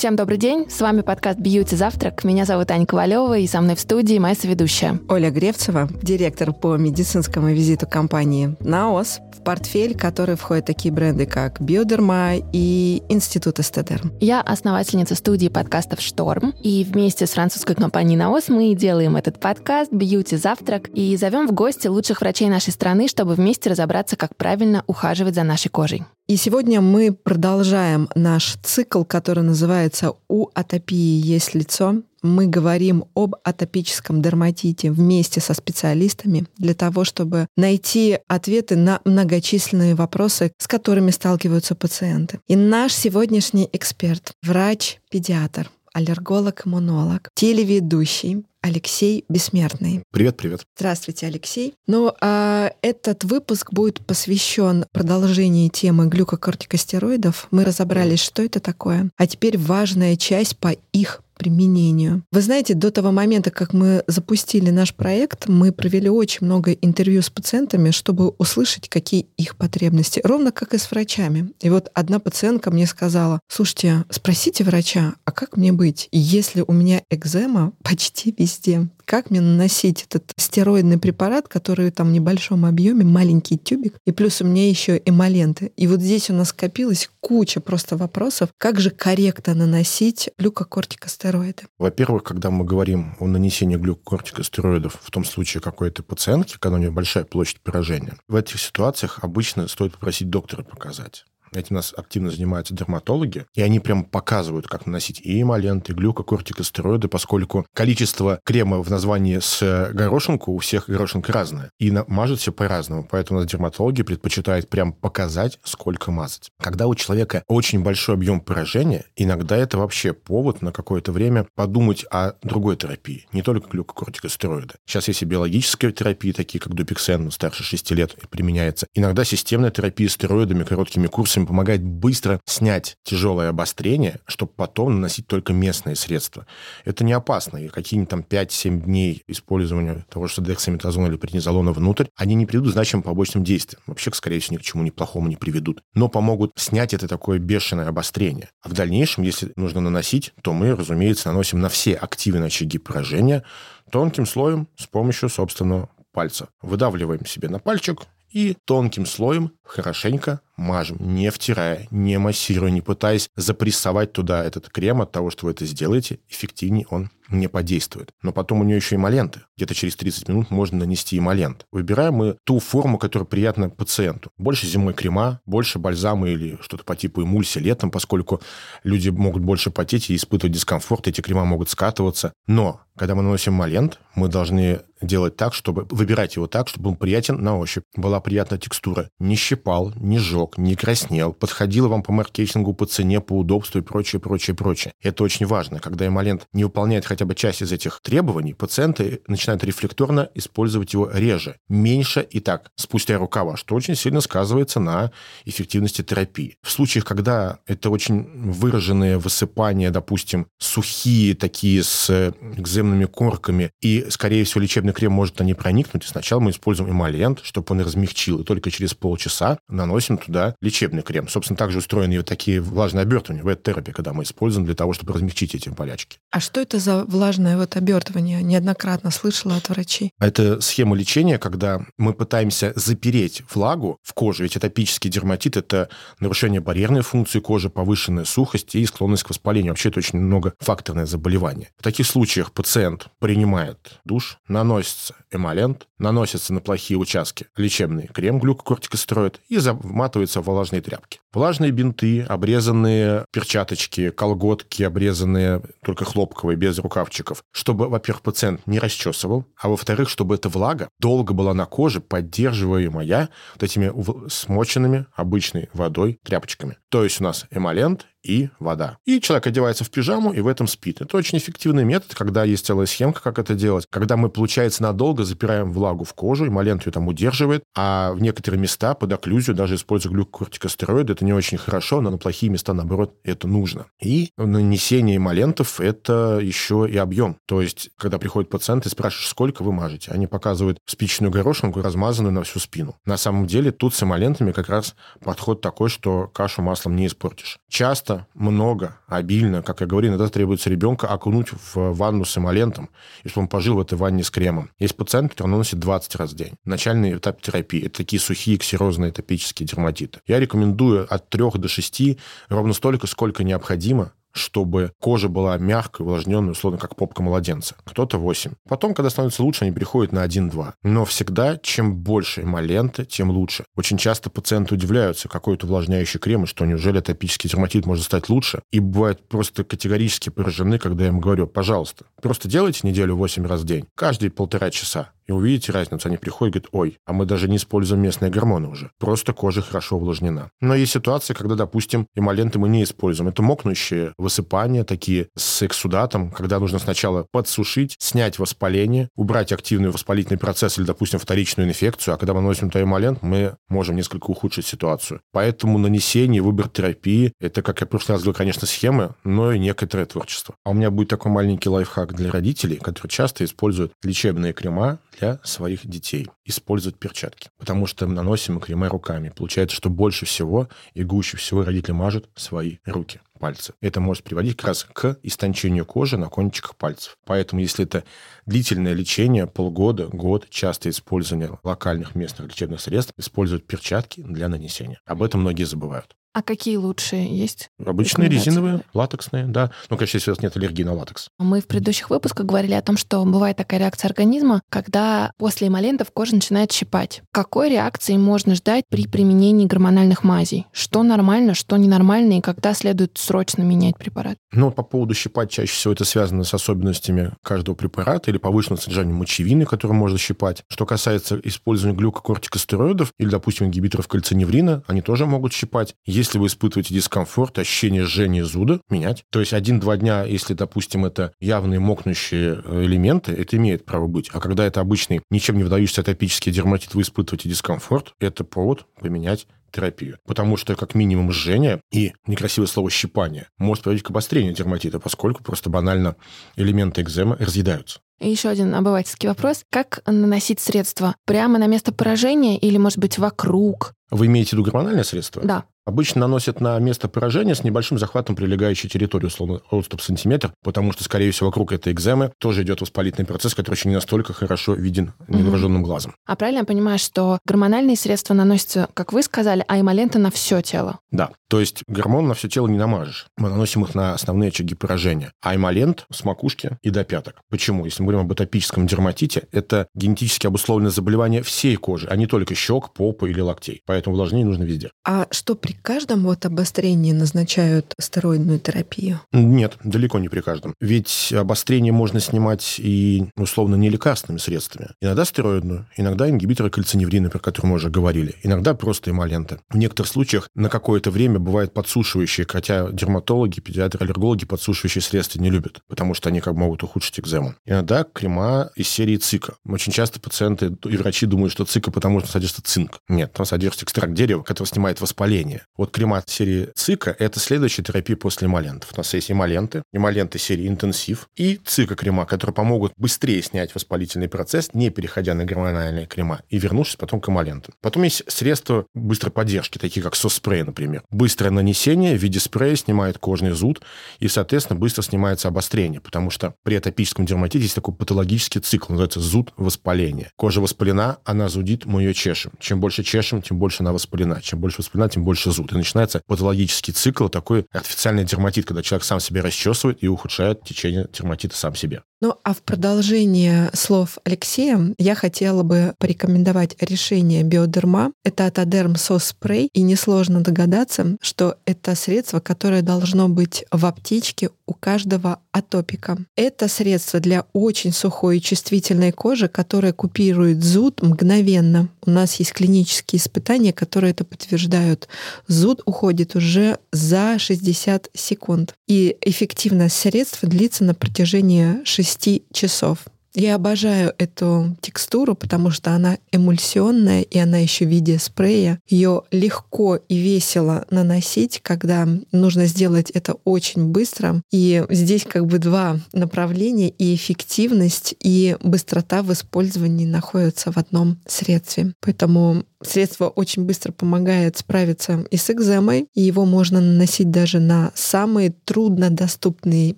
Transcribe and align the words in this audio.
Всем 0.00 0.16
добрый 0.16 0.38
день, 0.38 0.64
с 0.70 0.80
вами 0.80 1.02
подкаст 1.02 1.38
«Бьюти 1.38 1.76
Завтрак». 1.76 2.24
Меня 2.24 2.46
зовут 2.46 2.70
Аня 2.70 2.86
Ковалева, 2.86 3.36
и 3.36 3.46
со 3.46 3.60
мной 3.60 3.76
в 3.76 3.80
студии 3.80 4.16
моя 4.16 4.34
соведущая. 4.34 4.98
Оля 5.10 5.30
Гревцева, 5.30 5.90
директор 6.00 6.54
по 6.54 6.78
медицинскому 6.78 7.48
визиту 7.48 7.86
компании 7.86 8.56
«Наос», 8.60 9.20
в 9.38 9.42
портфель, 9.42 9.94
который 9.94 10.36
входят 10.36 10.64
такие 10.64 10.90
бренды, 10.90 11.26
как 11.26 11.60
«Биодерма» 11.60 12.36
и 12.50 13.02
«Институт 13.10 13.60
Эстедерм». 13.60 14.14
Я 14.20 14.40
основательница 14.40 15.14
студии 15.16 15.48
подкастов 15.48 16.00
«Шторм», 16.00 16.54
и 16.62 16.82
вместе 16.90 17.26
с 17.26 17.32
французской 17.32 17.74
компанией 17.74 18.16
«Наос» 18.16 18.48
мы 18.48 18.74
делаем 18.74 19.16
этот 19.16 19.38
подкаст 19.38 19.92
«Бьюти 19.92 20.38
Завтрак» 20.38 20.88
и 20.94 21.14
зовем 21.18 21.46
в 21.46 21.52
гости 21.52 21.88
лучших 21.88 22.22
врачей 22.22 22.48
нашей 22.48 22.72
страны, 22.72 23.06
чтобы 23.06 23.34
вместе 23.34 23.68
разобраться, 23.68 24.16
как 24.16 24.34
правильно 24.34 24.82
ухаживать 24.86 25.34
за 25.34 25.42
нашей 25.42 25.68
кожей. 25.68 26.04
И 26.30 26.36
сегодня 26.36 26.80
мы 26.80 27.12
продолжаем 27.12 28.08
наш 28.14 28.56
цикл, 28.62 29.02
который 29.02 29.42
называется 29.42 29.89
«У 30.28 30.48
атопии 30.54 31.20
есть 31.20 31.54
лицо». 31.54 32.02
Мы 32.22 32.46
говорим 32.46 33.06
об 33.14 33.36
атопическом 33.44 34.20
дерматите 34.20 34.90
вместе 34.90 35.40
со 35.40 35.54
специалистами 35.54 36.44
для 36.58 36.74
того, 36.74 37.04
чтобы 37.04 37.46
найти 37.56 38.18
ответы 38.28 38.76
на 38.76 39.00
многочисленные 39.06 39.94
вопросы, 39.94 40.52
с 40.58 40.68
которыми 40.68 41.12
сталкиваются 41.12 41.74
пациенты. 41.74 42.40
И 42.46 42.56
наш 42.56 42.92
сегодняшний 42.92 43.70
эксперт, 43.72 44.32
врач-педиатр, 44.42 45.70
аллерголог-иммунолог, 45.94 47.30
телеведущий, 47.34 48.44
Алексей 48.62 49.24
Бессмертный. 49.28 50.02
Привет, 50.12 50.36
привет. 50.36 50.62
Здравствуйте, 50.76 51.26
Алексей. 51.26 51.74
Ну, 51.86 52.12
а 52.20 52.72
этот 52.82 53.24
выпуск 53.24 53.72
будет 53.72 54.04
посвящен 54.04 54.84
продолжению 54.92 55.70
темы 55.70 56.06
глюкокортикостероидов. 56.06 57.48
Мы 57.50 57.64
разобрались, 57.64 58.20
что 58.20 58.42
это 58.42 58.60
такое. 58.60 59.10
А 59.16 59.26
теперь 59.26 59.56
важная 59.58 60.16
часть 60.16 60.58
по 60.58 60.76
их 60.92 61.22
применению. 61.40 62.22
Вы 62.32 62.42
знаете, 62.42 62.74
до 62.74 62.90
того 62.90 63.12
момента, 63.12 63.50
как 63.50 63.72
мы 63.72 64.04
запустили 64.06 64.68
наш 64.68 64.94
проект, 64.94 65.48
мы 65.48 65.72
провели 65.72 66.10
очень 66.10 66.44
много 66.44 66.72
интервью 66.72 67.22
с 67.22 67.30
пациентами, 67.30 67.92
чтобы 67.92 68.34
услышать, 68.36 68.90
какие 68.90 69.24
их 69.38 69.56
потребности, 69.56 70.20
ровно 70.22 70.52
как 70.52 70.74
и 70.74 70.78
с 70.78 70.90
врачами. 70.90 71.50
И 71.60 71.70
вот 71.70 71.90
одна 71.94 72.18
пациентка 72.18 72.70
мне 72.70 72.86
сказала, 72.86 73.40
слушайте, 73.48 74.04
спросите 74.10 74.64
врача, 74.64 75.14
а 75.24 75.32
как 75.32 75.56
мне 75.56 75.72
быть, 75.72 76.08
если 76.12 76.62
у 76.66 76.72
меня 76.74 77.00
экзема 77.08 77.72
почти 77.82 78.34
везде? 78.36 78.90
Как 79.10 79.28
мне 79.28 79.40
наносить 79.40 80.04
этот 80.04 80.32
стероидный 80.36 80.96
препарат, 80.96 81.48
который 81.48 81.90
там 81.90 82.10
в 82.10 82.12
небольшом 82.12 82.64
объеме, 82.64 83.04
маленький 83.04 83.58
тюбик, 83.58 83.96
и 84.06 84.12
плюс 84.12 84.40
у 84.40 84.44
меня 84.44 84.68
еще 84.68 85.02
эмоленты. 85.04 85.72
И 85.76 85.88
вот 85.88 86.00
здесь 86.00 86.30
у 86.30 86.32
нас 86.32 86.50
скопилась 86.50 87.10
куча 87.18 87.60
просто 87.60 87.96
вопросов, 87.96 88.50
как 88.56 88.78
же 88.78 88.90
корректно 88.90 89.54
наносить 89.54 90.30
глюкокортикостероиды. 90.38 91.64
Во-первых, 91.76 92.22
когда 92.22 92.52
мы 92.52 92.64
говорим 92.64 93.16
о 93.18 93.26
нанесении 93.26 93.74
глюкокортикостероидов, 93.74 95.00
в 95.02 95.10
том 95.10 95.24
случае 95.24 95.60
какой-то 95.60 96.04
пациентки, 96.04 96.58
когда 96.60 96.76
у 96.76 96.78
нее 96.78 96.92
большая 96.92 97.24
площадь 97.24 97.60
поражения, 97.62 98.14
в 98.28 98.36
этих 98.36 98.60
ситуациях 98.60 99.18
обычно 99.22 99.66
стоит 99.66 99.94
попросить 99.94 100.30
доктора 100.30 100.62
показать. 100.62 101.24
Этим 101.52 101.76
нас 101.76 101.92
активно 101.96 102.30
занимаются 102.30 102.74
дерматологи, 102.74 103.46
и 103.54 103.62
они 103.62 103.80
прям 103.80 104.04
показывают, 104.04 104.66
как 104.68 104.86
наносить 104.86 105.20
и 105.20 105.42
эмоленты, 105.42 105.92
и 105.92 105.94
глюкокортикостероиды, 105.94 107.08
поскольку 107.08 107.66
количество 107.74 108.40
крема 108.44 108.82
в 108.82 108.90
названии 108.90 109.38
с 109.40 109.90
горошинку 109.92 110.52
у 110.52 110.58
всех 110.58 110.88
горошинка 110.88 111.32
разное, 111.32 111.70
и 111.78 111.90
мажут 112.06 112.40
все 112.40 112.52
по-разному, 112.52 113.06
поэтому 113.10 113.40
нас 113.40 113.48
дерматологи 113.48 114.02
предпочитают 114.02 114.68
прям 114.68 114.92
показать, 114.92 115.58
сколько 115.64 116.10
мазать. 116.10 116.50
Когда 116.60 116.86
у 116.86 116.94
человека 116.94 117.42
очень 117.48 117.82
большой 117.82 118.14
объем 118.14 118.40
поражения, 118.40 119.04
иногда 119.16 119.56
это 119.56 119.78
вообще 119.78 120.12
повод 120.12 120.62
на 120.62 120.72
какое-то 120.72 121.12
время 121.12 121.46
подумать 121.54 122.04
о 122.10 122.32
другой 122.42 122.76
терапии, 122.76 123.26
не 123.32 123.42
только 123.42 123.68
глюкокортикостероиды. 123.68 124.74
Сейчас 124.86 125.08
есть 125.08 125.22
и 125.22 125.24
биологические 125.24 125.92
терапии, 125.92 126.32
такие 126.32 126.60
как 126.60 126.74
дупиксен, 126.74 127.30
старше 127.30 127.64
6 127.64 127.90
лет 127.92 128.14
применяется. 128.30 128.86
Иногда 128.94 129.24
системная 129.24 129.70
терапия 129.70 130.08
стероидами, 130.08 130.64
короткими 130.64 131.06
курсами 131.06 131.39
допустим, 131.40 131.46
помогает 131.46 131.82
быстро 131.82 132.40
снять 132.46 132.96
тяжелое 133.04 133.48
обострение, 133.48 134.20
чтобы 134.26 134.52
потом 134.56 134.94
наносить 134.94 135.26
только 135.26 135.52
местные 135.52 135.96
средства. 135.96 136.46
Это 136.84 137.04
не 137.04 137.12
опасно. 137.12 137.58
И 137.58 137.68
какие-нибудь 137.68 138.10
там 138.10 138.20
5-7 138.20 138.82
дней 138.82 139.22
использования 139.26 140.04
того, 140.08 140.28
что 140.28 140.42
дексаметазона 140.42 141.06
или 141.06 141.16
преднизолона 141.16 141.72
внутрь, 141.72 142.06
они 142.16 142.34
не 142.34 142.46
приведут 142.46 142.70
к 142.70 142.72
значимым 142.72 143.02
побочным 143.02 143.44
действиям. 143.44 143.82
Вообще, 143.86 144.10
скорее 144.12 144.40
всего, 144.40 144.56
ни 144.56 144.58
к 144.58 144.62
чему 144.62 144.82
ни 144.82 144.90
плохому 144.90 145.28
не 145.28 145.36
приведут. 145.36 145.82
Но 145.94 146.08
помогут 146.08 146.52
снять 146.56 146.94
это 146.94 147.08
такое 147.08 147.38
бешеное 147.38 147.88
обострение. 147.88 148.48
А 148.62 148.68
в 148.68 148.72
дальнейшем, 148.72 149.24
если 149.24 149.52
нужно 149.56 149.80
наносить, 149.80 150.32
то 150.42 150.52
мы, 150.52 150.74
разумеется, 150.74 151.28
наносим 151.28 151.60
на 151.60 151.68
все 151.68 151.94
активные 151.94 152.46
очаги 152.46 152.78
поражения 152.78 153.44
тонким 153.90 154.26
слоем 154.26 154.68
с 154.76 154.86
помощью 154.86 155.28
собственного 155.28 155.88
пальца. 156.12 156.48
Выдавливаем 156.62 157.26
себе 157.26 157.48
на 157.48 157.58
пальчик 157.58 158.00
и 158.30 158.56
тонким 158.64 159.06
слоем 159.06 159.52
хорошенько 159.64 160.40
мажем, 160.60 160.98
не 161.00 161.30
втирая, 161.30 161.88
не 161.90 162.18
массируя, 162.18 162.70
не 162.70 162.82
пытаясь 162.82 163.28
запрессовать 163.34 164.12
туда 164.12 164.44
этот 164.44 164.68
крем 164.68 165.00
от 165.00 165.10
того, 165.10 165.30
что 165.30 165.46
вы 165.46 165.52
это 165.52 165.64
сделаете, 165.64 166.20
эффективнее 166.28 166.86
он 166.90 167.10
не 167.30 167.48
подействует. 167.48 168.10
Но 168.22 168.32
потом 168.32 168.60
у 168.60 168.64
нее 168.64 168.76
еще 168.76 168.96
эмоленты. 168.96 169.40
Где-то 169.56 169.74
через 169.74 169.96
30 169.96 170.28
минут 170.28 170.50
можно 170.50 170.78
нанести 170.78 171.16
эмолент. 171.16 171.64
Выбираем 171.70 172.14
мы 172.14 172.36
ту 172.44 172.58
форму, 172.58 172.98
которая 172.98 173.26
приятна 173.26 173.70
пациенту. 173.70 174.30
Больше 174.36 174.66
зимой 174.66 174.94
крема, 174.94 175.40
больше 175.46 175.78
бальзама 175.78 176.28
или 176.28 176.58
что-то 176.60 176.84
по 176.84 176.96
типу 176.96 177.22
эмульсии 177.22 177.60
летом, 177.60 177.90
поскольку 177.90 178.42
люди 178.82 179.08
могут 179.08 179.42
больше 179.42 179.70
потеть 179.70 180.10
и 180.10 180.16
испытывать 180.16 180.52
дискомфорт, 180.52 181.08
эти 181.08 181.20
крема 181.20 181.44
могут 181.44 181.70
скатываться. 181.70 182.32
Но 182.46 182.80
когда 182.96 183.14
мы 183.14 183.22
наносим 183.22 183.54
эмолент, 183.54 184.00
мы 184.14 184.28
должны 184.28 184.80
делать 185.00 185.36
так, 185.36 185.54
чтобы 185.54 185.86
выбирать 185.90 186.36
его 186.36 186.46
так, 186.46 186.68
чтобы 186.68 186.90
он 186.90 186.96
приятен 186.96 187.42
на 187.42 187.58
ощупь, 187.58 187.84
была 187.96 188.20
приятная 188.20 188.58
текстура, 188.58 189.10
не 189.18 189.36
щипал, 189.36 189.92
не 189.96 190.18
жег, 190.18 190.58
не 190.58 190.74
краснел, 190.74 191.32
подходила 191.32 191.88
вам 191.88 192.02
по 192.02 192.12
маркетингу, 192.12 192.74
по 192.74 192.86
цене, 192.86 193.20
по 193.20 193.38
удобству 193.38 193.78
и 193.78 193.82
прочее, 193.82 194.20
прочее, 194.20 194.54
прочее. 194.54 194.92
Это 195.02 195.24
очень 195.24 195.46
важно. 195.46 195.80
Когда 195.80 196.06
эмолент 196.06 196.46
не 196.52 196.64
выполняет 196.64 197.06
хотя 197.06 197.24
бы 197.24 197.34
часть 197.34 197.62
из 197.62 197.72
этих 197.72 198.00
требований, 198.02 198.54
пациенты 198.54 199.20
начинают 199.26 199.64
рефлекторно 199.64 200.28
использовать 200.34 200.92
его 200.92 201.10
реже, 201.12 201.56
меньше 201.68 202.26
и 202.30 202.40
так, 202.40 202.70
спустя 202.76 203.18
рукава, 203.18 203.56
что 203.56 203.74
очень 203.74 203.94
сильно 203.94 204.20
сказывается 204.20 204.80
на 204.80 205.12
эффективности 205.44 206.02
терапии. 206.02 206.56
В 206.62 206.70
случаях, 206.70 207.04
когда 207.04 207.58
это 207.66 207.90
очень 207.90 208.50
выраженные 208.50 209.18
высыпания, 209.18 209.90
допустим, 209.90 210.46
сухие 210.58 211.34
такие 211.34 211.82
с 211.82 212.32
экземными 212.56 213.04
корками, 213.04 213.70
и, 213.80 214.06
скорее 214.10 214.44
всего, 214.44 214.60
лечебный 214.90 214.92
крем 214.92 215.12
может 215.12 215.38
на 215.38 215.44
не 215.44 215.54
проникнуть, 215.54 216.04
сначала 216.04 216.40
мы 216.40 216.50
используем 216.50 216.90
эмолент, 216.90 217.40
чтобы 217.42 217.66
он 217.70 217.80
размягчил, 217.80 218.40
и 218.40 218.44
только 218.44 218.70
через 218.70 218.94
полчаса 218.94 219.58
наносим 219.68 220.18
туда 220.18 220.54
лечебный 220.60 221.02
крем. 221.02 221.28
Собственно, 221.28 221.56
также 221.56 221.78
устроены 221.78 222.14
и 222.14 222.22
такие 222.22 222.60
влажные 222.60 223.02
обертывания, 223.02 223.42
вет-терапия, 223.42 223.94
когда 223.94 224.12
мы 224.12 224.24
используем 224.24 224.66
для 224.66 224.74
того, 224.74 224.92
чтобы 224.92 225.12
размягчить 225.12 225.54
эти 225.54 225.68
болячки. 225.68 226.18
А 226.30 226.40
что 226.40 226.60
это 226.60 226.78
за 226.78 227.04
влажное 227.04 227.56
вот 227.56 227.76
обертывание? 227.76 228.42
Неоднократно 228.42 229.10
слышала 229.10 229.56
от 229.56 229.68
врачей. 229.68 230.12
Это 230.18 230.60
схема 230.60 230.96
лечения, 230.96 231.38
когда 231.38 231.80
мы 231.98 232.12
пытаемся 232.12 232.72
запереть 232.76 233.42
влагу 233.54 233.98
в 234.02 234.12
коже, 234.14 234.42
ведь 234.42 234.56
атопический 234.56 235.10
дерматит– 235.10 235.56
это 235.56 235.88
нарушение 236.20 236.60
барьерной 236.60 237.02
функции 237.02 237.40
кожи, 237.40 237.70
повышенная 237.70 238.24
сухость 238.24 238.74
и 238.74 238.84
склонность 238.86 239.22
к 239.22 239.30
воспалению. 239.30 239.72
Вообще 239.72 239.88
это 239.88 239.98
очень 239.98 240.18
многофакторное 240.18 241.06
заболевание. 241.06 241.68
В 241.78 241.82
таких 241.82 242.06
случаях 242.06 242.52
пациент 242.52 243.08
принимает 243.18 244.00
душ, 244.04 244.38
наносится 244.80 245.14
эмолент, 245.30 245.88
наносится 245.98 246.54
на 246.54 246.60
плохие 246.60 246.98
участки 246.98 247.46
лечебный 247.56 248.08
крем 248.08 248.38
глюкокортикостероид 248.38 249.40
и 249.48 249.58
заматывается 249.58 250.40
в 250.40 250.46
влажные 250.46 250.80
тряпки. 250.80 251.20
Влажные 251.32 251.70
бинты, 251.70 252.22
обрезанные 252.22 253.24
перчаточки, 253.32 254.10
колготки, 254.10 254.82
обрезанные 254.82 255.62
только 255.84 256.04
хлопковые, 256.04 256.56
без 256.56 256.78
рукавчиков, 256.78 257.44
чтобы, 257.52 257.88
во-первых, 257.88 258.22
пациент 258.22 258.66
не 258.66 258.78
расчесывал, 258.78 259.44
а 259.56 259.68
во-вторых, 259.68 260.08
чтобы 260.08 260.34
эта 260.34 260.48
влага 260.48 260.88
долго 260.98 261.34
была 261.34 261.54
на 261.54 261.66
коже, 261.66 262.00
поддерживаемая 262.00 263.28
вот 263.54 263.62
этими 263.62 263.92
смоченными 264.28 265.06
обычной 265.14 265.68
водой 265.72 266.18
тряпочками. 266.24 266.78
То 266.88 267.04
есть 267.04 267.20
у 267.20 267.24
нас 267.24 267.46
эмолент 267.50 268.06
и 268.22 268.50
вода. 268.58 268.98
И 269.04 269.20
человек 269.20 269.46
одевается 269.46 269.84
в 269.84 269.90
пижаму 269.90 270.32
и 270.32 270.40
в 270.40 270.46
этом 270.46 270.66
спит. 270.66 271.00
Это 271.00 271.16
очень 271.16 271.38
эффективный 271.38 271.84
метод, 271.84 272.14
когда 272.14 272.44
есть 272.44 272.66
целая 272.66 272.86
схемка, 272.86 273.22
как 273.22 273.38
это 273.38 273.54
делать. 273.54 273.86
Когда 273.90 274.16
мы, 274.16 274.28
получается, 274.28 274.82
надолго 274.82 275.24
запираем 275.24 275.72
влагу 275.72 276.04
в 276.04 276.14
кожу, 276.14 276.46
эмолент 276.46 276.86
ее 276.86 276.92
там 276.92 277.08
удерживает, 277.08 277.64
а 277.76 278.12
в 278.12 278.20
некоторые 278.20 278.60
места 278.60 278.94
под 278.94 279.12
окклюзию, 279.12 279.56
даже 279.56 279.74
используя 279.74 280.12
глюкокортикостероиды, 280.12 281.12
это 281.12 281.24
не 281.24 281.32
очень 281.32 281.58
хорошо, 281.58 282.00
но 282.00 282.10
на 282.10 282.18
плохие 282.18 282.50
места, 282.50 282.72
наоборот, 282.72 283.14
это 283.24 283.48
нужно. 283.48 283.86
И 284.02 284.30
нанесение 284.36 285.16
эмолентов– 285.16 285.80
это 285.80 286.38
еще 286.42 286.86
и 286.88 286.96
объем. 286.96 287.36
То 287.46 287.62
есть, 287.62 287.90
когда 287.96 288.18
приходит 288.18 288.50
пациент 288.50 288.86
и 288.86 288.88
спрашиваешь, 288.88 289.28
сколько 289.28 289.62
вы 289.62 289.72
мажете, 289.72 290.10
они 290.10 290.26
показывают 290.26 290.78
спичечную 290.86 291.30
горошинку, 291.30 291.82
размазанную 291.82 292.32
на 292.32 292.42
всю 292.42 292.58
спину. 292.58 292.96
На 293.04 293.16
самом 293.16 293.46
деле, 293.46 293.70
тут 293.70 293.94
с 293.94 294.02
эмолентами 294.02 294.52
как 294.52 294.68
раз 294.68 294.94
подход 295.22 295.60
такой, 295.60 295.88
что 295.88 296.28
кашу 296.32 296.62
маслом 296.62 296.96
не 296.96 297.06
испортишь. 297.06 297.58
Часто 297.68 298.09
часто, 298.10 298.26
много, 298.34 298.96
обильно, 299.06 299.62
как 299.62 299.80
я 299.80 299.86
говорю, 299.86 300.08
иногда 300.08 300.28
требуется 300.28 300.70
ребенка 300.70 301.06
окунуть 301.06 301.48
в 301.52 301.92
ванну 301.92 302.24
с 302.24 302.36
эмолентом, 302.36 302.90
и 303.22 303.28
чтобы 303.28 303.44
он 303.44 303.48
пожил 303.48 303.76
в 303.76 303.80
этой 303.80 303.96
ванне 303.96 304.24
с 304.24 304.30
кремом. 304.30 304.70
Есть 304.78 304.96
пациент, 304.96 305.32
который 305.32 305.48
наносит 305.48 305.78
20 305.78 306.16
раз 306.16 306.32
в 306.32 306.36
день. 306.36 306.54
Начальный 306.64 307.16
этап 307.16 307.40
терапии– 307.40 307.80
это 307.86 307.98
такие 307.98 308.20
сухие 308.20 308.58
ксерозные 308.58 309.12
топические 309.12 309.66
дерматиты. 309.66 310.20
Я 310.26 310.40
рекомендую 310.40 311.06
от 311.12 311.28
3 311.28 311.50
до 311.54 311.68
6 311.68 312.18
ровно 312.48 312.72
столько, 312.72 313.06
сколько 313.06 313.44
необходимо 313.44 314.12
чтобы 314.32 314.92
кожа 315.00 315.28
была 315.28 315.56
мягкой, 315.58 316.04
увлажненной, 316.04 316.52
условно, 316.52 316.78
как 316.78 316.96
попка 316.96 317.22
младенца. 317.22 317.76
Кто-то 317.84 318.18
8. 318.18 318.52
Потом, 318.68 318.94
когда 318.94 319.10
становится 319.10 319.42
лучше, 319.42 319.64
они 319.64 319.74
переходят 319.74 320.12
на 320.12 320.24
1-2. 320.24 320.72
Но 320.82 321.04
всегда, 321.04 321.56
чем 321.56 321.96
больше 321.96 322.42
эмолента, 322.42 323.04
тем 323.04 323.30
лучше. 323.30 323.64
Очень 323.76 323.98
часто 323.98 324.30
пациенты 324.30 324.74
удивляются, 324.74 325.28
какой 325.28 325.54
это 325.54 325.66
увлажняющий 325.66 326.20
крем, 326.20 326.44
и 326.44 326.46
что 326.46 326.64
неужели 326.64 326.98
атопический 326.98 327.50
дерматит 327.50 327.86
может 327.86 328.04
стать 328.04 328.28
лучше. 328.28 328.62
И 328.70 328.80
бывают 328.80 329.28
просто 329.28 329.64
категорически 329.64 330.30
поражены, 330.30 330.78
когда 330.78 331.04
я 331.04 331.10
им 331.10 331.20
говорю, 331.20 331.46
пожалуйста, 331.46 332.04
просто 332.22 332.48
делайте 332.48 332.86
неделю 332.86 333.16
8 333.16 333.46
раз 333.46 333.62
в 333.62 333.64
день, 333.64 333.86
каждые 333.94 334.30
полтора 334.30 334.70
часа 334.70 335.10
и 335.26 335.32
увидите 335.32 335.72
разницу. 335.72 336.08
Они 336.08 336.16
приходят 336.16 336.56
и 336.56 336.58
говорят, 336.58 336.70
ой, 336.72 336.98
а 337.06 337.12
мы 337.12 337.26
даже 337.26 337.48
не 337.48 337.56
используем 337.56 338.02
местные 338.02 338.30
гормоны 338.30 338.68
уже. 338.68 338.90
Просто 338.98 339.32
кожа 339.32 339.62
хорошо 339.62 339.96
увлажнена. 339.96 340.50
Но 340.60 340.74
есть 340.74 340.92
ситуации, 340.92 341.34
когда, 341.34 341.54
допустим, 341.54 342.06
эмоленты 342.14 342.58
мы 342.58 342.68
не 342.68 342.82
используем. 342.82 343.28
Это 343.28 343.42
мокнущие 343.42 344.12
высыпания 344.18 344.84
такие 344.84 345.28
с 345.36 345.62
эксудатом, 345.62 346.30
когда 346.30 346.58
нужно 346.58 346.78
сначала 346.78 347.26
подсушить, 347.30 347.96
снять 347.98 348.38
воспаление, 348.38 349.08
убрать 349.16 349.52
активный 349.52 349.90
воспалительный 349.90 350.38
процесс 350.38 350.78
или, 350.78 350.84
допустим, 350.84 351.18
вторичную 351.18 351.68
инфекцию, 351.68 352.14
а 352.14 352.16
когда 352.16 352.34
мы 352.34 352.40
наносим 352.40 352.70
то 352.70 352.82
эмолент, 352.82 353.22
мы 353.22 353.56
можем 353.68 353.96
несколько 353.96 354.30
ухудшить 354.30 354.66
ситуацию. 354.66 355.20
Поэтому 355.32 355.78
нанесение, 355.78 356.42
выбор 356.42 356.68
терапии– 356.68 357.32
это, 357.40 357.62
как 357.62 357.80
я 357.80 357.86
в 357.86 357.90
прошлый 357.90 358.14
раз 358.14 358.22
говорил, 358.22 358.36
конечно, 358.36 358.66
схемы, 358.66 359.14
но 359.24 359.52
и 359.52 359.58
некоторое 359.58 360.06
творчество. 360.06 360.54
А 360.64 360.70
у 360.70 360.74
меня 360.74 360.90
будет 360.90 361.08
такой 361.08 361.32
маленький 361.32 361.68
лайфхак 361.68 362.14
для 362.14 362.30
родителей, 362.30 362.76
которые 362.76 363.10
часто 363.10 363.44
используют 363.44 363.92
лечебные 364.02 364.52
крема 364.52 364.98
для 365.20 365.38
своих 365.44 365.86
детей 365.86 366.28
использовать 366.44 366.98
перчатки, 366.98 367.50
потому 367.58 367.86
что 367.86 368.06
мы 368.06 368.14
наносим 368.14 368.60
крема 368.60 368.88
руками. 368.88 369.32
Получается, 369.34 369.76
что 369.76 369.90
больше 369.90 370.26
всего 370.26 370.68
и 370.94 371.04
гуще 371.04 371.36
всего 371.36 371.62
родители 371.62 371.92
мажут 371.92 372.28
свои 372.34 372.78
руки 372.84 373.20
пальцы. 373.38 373.72
Это 373.80 374.00
может 374.00 374.24
приводить 374.24 374.56
как 374.56 374.68
раз 374.68 374.86
к 374.92 375.18
истончению 375.22 375.86
кожи 375.86 376.18
на 376.18 376.28
кончиках 376.28 376.76
пальцев. 376.76 377.16
Поэтому, 377.24 377.62
если 377.62 377.84
это 377.84 378.04
длительное 378.46 378.92
лечение, 378.92 379.46
полгода, 379.46 380.08
год, 380.08 380.48
частое 380.50 380.92
использование 380.92 381.58
локальных 381.62 382.14
местных 382.14 382.48
лечебных 382.48 382.80
средств, 382.80 383.14
используют 383.16 383.66
перчатки 383.66 384.22
для 384.22 384.48
нанесения. 384.48 385.00
Об 385.06 385.22
этом 385.22 385.40
многие 385.40 385.64
забывают. 385.64 386.16
А 386.32 386.42
какие 386.42 386.76
лучшие 386.76 387.26
есть? 387.36 387.70
Обычные 387.84 388.28
резиновые, 388.28 388.82
латексные, 388.94 389.46
да. 389.46 389.72
Ну, 389.88 389.96
конечно, 389.96 390.18
если 390.18 390.30
у 390.30 390.34
вас 390.34 390.42
нет 390.42 390.56
аллергии 390.56 390.84
на 390.84 390.94
латекс. 390.94 391.28
Мы 391.38 391.60
в 391.60 391.66
предыдущих 391.66 392.08
выпусках 392.08 392.46
говорили 392.46 392.74
о 392.74 392.82
том, 392.82 392.96
что 392.96 393.24
бывает 393.24 393.56
такая 393.56 393.80
реакция 393.80 394.08
организма, 394.08 394.62
когда 394.70 395.32
после 395.38 395.66
эмолентов 395.66 396.12
кожа 396.12 396.36
начинает 396.36 396.70
щипать. 396.70 397.22
Какой 397.32 397.70
реакции 397.70 398.16
можно 398.16 398.54
ждать 398.54 398.84
при 398.88 399.08
применении 399.08 399.66
гормональных 399.66 400.22
мазей? 400.22 400.66
Что 400.70 401.02
нормально, 401.02 401.54
что 401.54 401.76
ненормально, 401.76 402.38
и 402.38 402.40
когда 402.40 402.74
следует 402.74 403.18
срочно 403.18 403.62
менять 403.62 403.96
препарат? 403.96 404.36
Ну, 404.52 404.70
по 404.70 404.84
поводу 404.84 405.14
щипать, 405.14 405.50
чаще 405.50 405.72
всего 405.72 405.94
это 405.94 406.04
связано 406.04 406.44
с 406.44 406.54
особенностями 406.54 407.32
каждого 407.42 407.74
препарата 407.74 408.30
или 408.30 408.38
повышенным 408.38 408.78
содержанием 408.78 409.16
мочевины, 409.16 409.64
который 409.66 409.92
может 409.92 410.20
щипать. 410.20 410.62
Что 410.68 410.86
касается 410.86 411.40
использования 411.42 411.96
глюкокортикостероидов 411.96 413.12
или, 413.18 413.28
допустим, 413.28 413.66
ингибиторов 413.66 414.06
кальциневрина, 414.06 414.84
они 414.86 415.02
тоже 415.02 415.26
могут 415.26 415.52
щипать. 415.52 415.94
Если 416.20 416.36
вы 416.36 416.48
испытываете 416.48 416.92
дискомфорт, 416.92 417.58
ощущение 417.58 418.04
жжения 418.04 418.44
зуда, 418.44 418.82
менять. 418.90 419.24
То 419.30 419.40
есть 419.40 419.54
один-два 419.54 419.96
дня, 419.96 420.22
если, 420.24 420.52
допустим, 420.52 421.06
это 421.06 421.32
явные 421.40 421.80
мокнущие 421.80 422.60
э, 422.62 422.84
элементы, 422.84 423.32
это 423.32 423.56
имеет 423.56 423.86
право 423.86 424.06
быть. 424.06 424.28
А 424.30 424.38
когда 424.38 424.66
это 424.66 424.82
обычный, 424.82 425.22
ничем 425.30 425.56
не 425.56 425.64
выдающийся 425.64 426.02
атопический 426.02 426.52
дерматит, 426.52 426.94
вы 426.94 427.00
испытываете 427.00 427.48
дискомфорт, 427.48 428.12
это 428.20 428.44
повод 428.44 428.84
поменять 429.00 429.46
терапию. 429.72 430.18
Потому 430.26 430.58
что, 430.58 430.76
как 430.76 430.94
минимум, 430.94 431.32
жжение 431.32 431.80
и 431.90 432.12
некрасивое 432.26 432.66
слово 432.66 432.90
«щипание» 432.90 433.46
может 433.56 433.84
приводить 433.84 434.04
к 434.04 434.10
обострению 434.10 434.52
дерматита, 434.52 435.00
поскольку 435.00 435.42
просто 435.42 435.70
банально 435.70 436.16
элементы 436.54 437.00
экземы 437.00 437.36
разъедаются. 437.36 438.00
И 438.20 438.30
еще 438.30 438.50
один 438.50 438.74
обывательский 438.74 439.28
вопрос. 439.28 439.62
Как 439.70 440.00
наносить 440.06 440.60
средства? 440.60 441.16
Прямо 441.26 441.58
на 441.58 441.66
место 441.66 441.92
поражения 441.92 442.58
или, 442.58 442.76
может 442.76 442.98
быть, 442.98 443.18
вокруг? 443.18 443.94
Вы 444.10 444.26
имеете 444.26 444.50
в 444.50 444.52
виду 444.54 444.64
гормональное 444.64 445.04
средство? 445.04 445.42
Да. 445.42 445.64
Обычно 445.86 446.20
наносят 446.20 446.60
на 446.60 446.78
место 446.78 447.08
поражения 447.08 447.54
с 447.54 447.64
небольшим 447.64 447.98
захватом 447.98 448.36
прилегающей 448.36 448.88
территории, 448.88 449.26
условно, 449.26 449.60
отступ 449.70 450.02
сантиметр, 450.02 450.52
потому 450.62 450.92
что, 450.92 451.02
скорее 451.02 451.30
всего, 451.30 451.48
вокруг 451.48 451.72
этой 451.72 451.92
экземы 451.92 452.32
тоже 452.38 452.62
идет 452.62 452.80
воспалительный 452.80 453.26
процесс, 453.26 453.54
который 453.54 453.76
еще 453.76 453.88
не 453.88 453.94
настолько 453.94 454.32
хорошо 454.32 454.74
виден 454.74 455.14
невооруженным 455.26 455.82
глазом. 455.82 456.14
А 456.26 456.36
правильно 456.36 456.60
я 456.60 456.64
понимаю, 456.64 456.98
что 456.98 457.38
гормональные 457.46 457.96
средства 457.96 458.34
наносятся, 458.34 458.88
как 458.94 459.12
вы 459.12 459.22
сказали, 459.22 459.64
а 459.66 459.80
эмолента 459.80 460.18
на 460.18 460.30
все 460.30 460.60
тело? 460.60 460.98
Да. 461.10 461.30
То 461.48 461.58
есть 461.58 461.82
гормон 461.88 462.28
на 462.28 462.34
все 462.34 462.48
тело 462.48 462.68
не 462.68 462.78
намажешь. 462.78 463.26
Мы 463.36 463.48
наносим 463.48 463.84
их 463.84 463.94
на 463.94 464.14
основные 464.14 464.48
очаги 464.48 464.74
поражения. 464.74 465.32
А 465.42 465.56
эмолент 465.56 466.06
с 466.12 466.24
макушки 466.24 466.78
и 466.82 466.90
до 466.90 467.02
пяток. 467.04 467.36
Почему? 467.48 467.86
Если 467.86 468.02
мы 468.02 468.09
говорим 468.10 468.26
об 468.26 468.32
атопическом 468.32 468.86
дерматите, 468.86 469.44
это 469.52 469.86
генетически 469.94 470.46
обусловленное 470.46 470.90
заболевание 470.90 471.42
всей 471.42 471.76
кожи, 471.76 472.06
а 472.08 472.16
не 472.16 472.26
только 472.26 472.54
щек, 472.54 472.92
попы 472.92 473.30
или 473.30 473.40
локтей. 473.40 473.82
Поэтому 473.86 474.14
увлажнение 474.14 474.46
нужно 474.46 474.64
везде. 474.64 474.90
А 475.06 475.26
что 475.30 475.54
при 475.54 475.72
каждом 475.72 476.24
вот 476.24 476.44
обострении 476.44 477.12
назначают 477.12 477.94
стероидную 478.00 478.58
терапию? 478.58 479.20
Нет, 479.32 479.76
далеко 479.84 480.18
не 480.18 480.28
при 480.28 480.40
каждом. 480.40 480.74
Ведь 480.80 481.32
обострение 481.32 481.92
можно 481.92 482.20
снимать 482.20 482.76
и, 482.78 483.26
условно, 483.36 483.76
не 483.76 483.88
лекарственными 483.88 484.40
средствами. 484.40 484.88
Иногда 485.00 485.24
стероидную, 485.24 485.86
иногда 485.96 486.28
ингибиторы 486.28 486.70
кальциневрина, 486.70 487.30
про 487.30 487.38
которые 487.38 487.70
мы 487.70 487.76
уже 487.76 487.90
говорили, 487.90 488.34
иногда 488.42 488.74
просто 488.74 489.10
эмоленты. 489.10 489.58
В 489.70 489.76
некоторых 489.76 490.10
случаях 490.10 490.48
на 490.54 490.68
какое-то 490.68 491.10
время 491.10 491.38
бывают 491.38 491.72
подсушивающие, 491.72 492.46
хотя 492.48 492.90
дерматологи, 492.90 493.60
педиатры, 493.60 494.04
аллергологи 494.04 494.44
подсушивающие 494.44 495.02
средства 495.02 495.40
не 495.40 495.50
любят, 495.50 495.80
потому 495.88 496.14
что 496.14 496.28
они 496.28 496.40
как 496.40 496.54
могут 496.54 496.82
ухудшить 496.82 497.20
экзему. 497.20 497.54
Иногда 497.64 497.99
крема 498.04 498.70
из 498.74 498.88
серии 498.88 499.16
цика. 499.16 499.54
Очень 499.66 499.92
часто 499.92 500.20
пациенты 500.20 500.76
и 500.84 500.96
врачи 500.96 501.26
думают, 501.26 501.52
что 501.52 501.64
цика 501.64 501.90
потому 501.90 502.20
что 502.20 502.30
содержится 502.30 502.62
цинк. 502.62 503.00
Нет, 503.08 503.32
там 503.32 503.46
содержится 503.46 503.84
экстракт 503.84 504.12
дерева, 504.12 504.42
который 504.42 504.68
снимает 504.68 505.00
воспаление. 505.00 505.64
Вот 505.76 505.90
крема 505.90 506.22
серии 506.26 506.68
цика– 506.74 507.14
это 507.18 507.40
следующая 507.40 507.82
терапия 507.82 508.16
после 508.16 508.46
эмолентов. 508.46 508.90
У 508.92 508.96
нас 508.96 509.12
есть 509.14 509.30
эмоленты, 509.30 509.82
эмоленты 509.92 510.38
серии 510.38 510.68
интенсив 510.68 511.28
и 511.36 511.60
цика-крема, 511.64 512.26
которые 512.26 512.54
помогут 512.54 512.92
быстрее 512.96 513.42
снять 513.42 513.74
воспалительный 513.74 514.28
процесс, 514.28 514.70
не 514.74 514.90
переходя 514.90 515.34
на 515.34 515.44
гормональные 515.44 516.06
крема, 516.06 516.42
и 516.48 516.58
вернувшись 516.58 516.96
потом 516.96 517.20
к 517.20 517.28
эмолентам. 517.28 517.74
Потом 517.80 518.04
есть 518.04 518.22
средства 518.28 518.86
быстрой 518.94 519.32
поддержки, 519.32 519.78
такие 519.78 520.02
как 520.02 520.16
сос-спрей, 520.16 520.62
например. 520.62 521.02
Быстрое 521.10 521.50
нанесение 521.50 522.16
в 522.16 522.22
виде 522.22 522.40
спрея 522.40 522.76
снимает 522.76 523.18
кожный 523.18 523.52
зуд, 523.52 523.82
и, 524.18 524.28
соответственно, 524.28 524.78
быстро 524.78 525.02
снимается 525.02 525.48
обострение, 525.48 526.00
потому 526.00 526.30
что 526.30 526.54
при 526.62 526.76
атопическом 526.76 527.26
дерматите 527.26 527.60
есть 527.60 527.74
такой 527.74 527.89
патологический 527.92 528.60
цикл, 528.60 528.92
называется 528.92 529.20
зуд 529.20 529.52
воспаления. 529.56 530.30
Кожа 530.36 530.60
воспалена, 530.60 531.18
она 531.24 531.48
зудит, 531.48 531.86
мы 531.86 532.02
ее 532.02 532.14
чешем. 532.14 532.52
Чем 532.58 532.80
больше 532.80 533.02
чешем, 533.02 533.42
тем 533.42 533.58
больше 533.58 533.82
она 533.82 533.92
воспалена. 533.92 534.40
Чем 534.42 534.60
больше 534.60 534.78
воспалена, 534.78 535.08
тем 535.08 535.24
больше 535.24 535.50
зуд. 535.50 535.72
И 535.72 535.74
начинается 535.74 536.22
патологический 536.26 536.92
цикл, 536.92 537.28
такой 537.28 537.66
артифициальный 537.72 538.24
дерматит, 538.24 538.66
когда 538.66 538.82
человек 538.82 539.04
сам 539.04 539.20
себя 539.20 539.42
расчесывает 539.42 540.02
и 540.02 540.08
ухудшает 540.08 540.62
течение 540.64 541.08
дерматита 541.12 541.56
сам 541.56 541.74
себе. 541.74 542.02
Ну, 542.22 542.34
а 542.44 542.52
в 542.52 542.60
продолжение 542.62 543.70
слов 543.72 544.18
Алексея 544.24 544.94
я 544.98 545.14
хотела 545.14 545.62
бы 545.62 545.94
порекомендовать 545.98 546.76
решение 546.82 547.42
биодерма. 547.42 548.12
Это 548.24 548.44
атодерм 548.46 548.96
сос 548.96 549.24
спрей, 549.24 549.70
и 549.72 549.80
несложно 549.80 550.42
догадаться, 550.42 551.16
что 551.22 551.56
это 551.64 551.94
средство, 551.94 552.40
которое 552.40 552.82
должно 552.82 553.30
быть 553.30 553.64
в 553.70 553.86
аптечке 553.86 554.50
у 554.66 554.74
каждого 554.74 555.40
атопика. 555.50 556.18
Это 556.36 556.68
средство 556.68 557.20
для 557.20 557.46
очень 557.54 557.92
сухой 557.92 558.36
и 558.36 558.42
чувствительной 558.42 559.12
кожи, 559.12 559.48
которое 559.48 559.92
купирует 559.92 560.62
зуд 560.62 561.02
мгновенно. 561.02 561.88
У 562.04 562.10
нас 562.10 562.36
есть 562.36 562.52
клинические 562.52 563.18
испытания, 563.18 563.72
которые 563.72 564.10
это 564.10 564.24
подтверждают. 564.24 565.08
Зуд 565.46 565.82
уходит 565.86 566.36
уже 566.36 566.78
за 566.92 567.38
60 567.38 568.10
секунд. 568.14 568.74
И 568.86 569.16
эффективность 569.22 569.96
средства 569.96 570.48
длится 570.48 570.84
на 570.84 570.94
протяжении 570.94 571.84
6 571.84 572.09
6 572.10 572.42
часов. 572.52 572.98
Я 573.32 573.54
обожаю 573.54 574.12
эту 574.18 574.76
текстуру, 574.80 575.36
потому 575.36 575.70
что 575.70 575.92
она 575.92 576.18
эмульсионная, 576.32 577.22
и 577.22 577.38
она 577.38 577.58
еще 577.58 577.84
в 577.84 577.88
виде 577.88 578.18
спрея. 578.18 578.80
Ее 578.88 579.22
легко 579.30 579.96
и 579.96 580.16
весело 580.16 580.84
наносить, 580.90 581.60
когда 581.62 582.08
нужно 582.32 582.66
сделать 582.66 583.10
это 583.10 583.34
очень 583.44 583.86
быстро. 583.86 584.42
И 584.50 584.84
здесь 584.90 585.24
как 585.24 585.46
бы 585.46 585.58
два 585.58 586.00
направления, 586.12 586.88
и 586.88 587.14
эффективность, 587.14 588.16
и 588.18 588.56
быстрота 588.64 589.22
в 589.22 589.32
использовании 589.32 590.06
находятся 590.06 590.72
в 590.72 590.76
одном 590.76 591.20
средстве. 591.28 591.92
Поэтому 592.00 592.64
Средство 592.82 593.28
очень 593.28 593.64
быстро 593.64 593.92
помогает 593.92 594.56
справиться 594.56 595.26
и 595.30 595.36
с 595.36 595.50
экземой, 595.50 596.06
и 596.14 596.22
его 596.22 596.44
можно 596.46 596.80
наносить 596.80 597.30
даже 597.30 597.60
на 597.60 597.92
самые 597.94 598.54
труднодоступные 598.64 599.96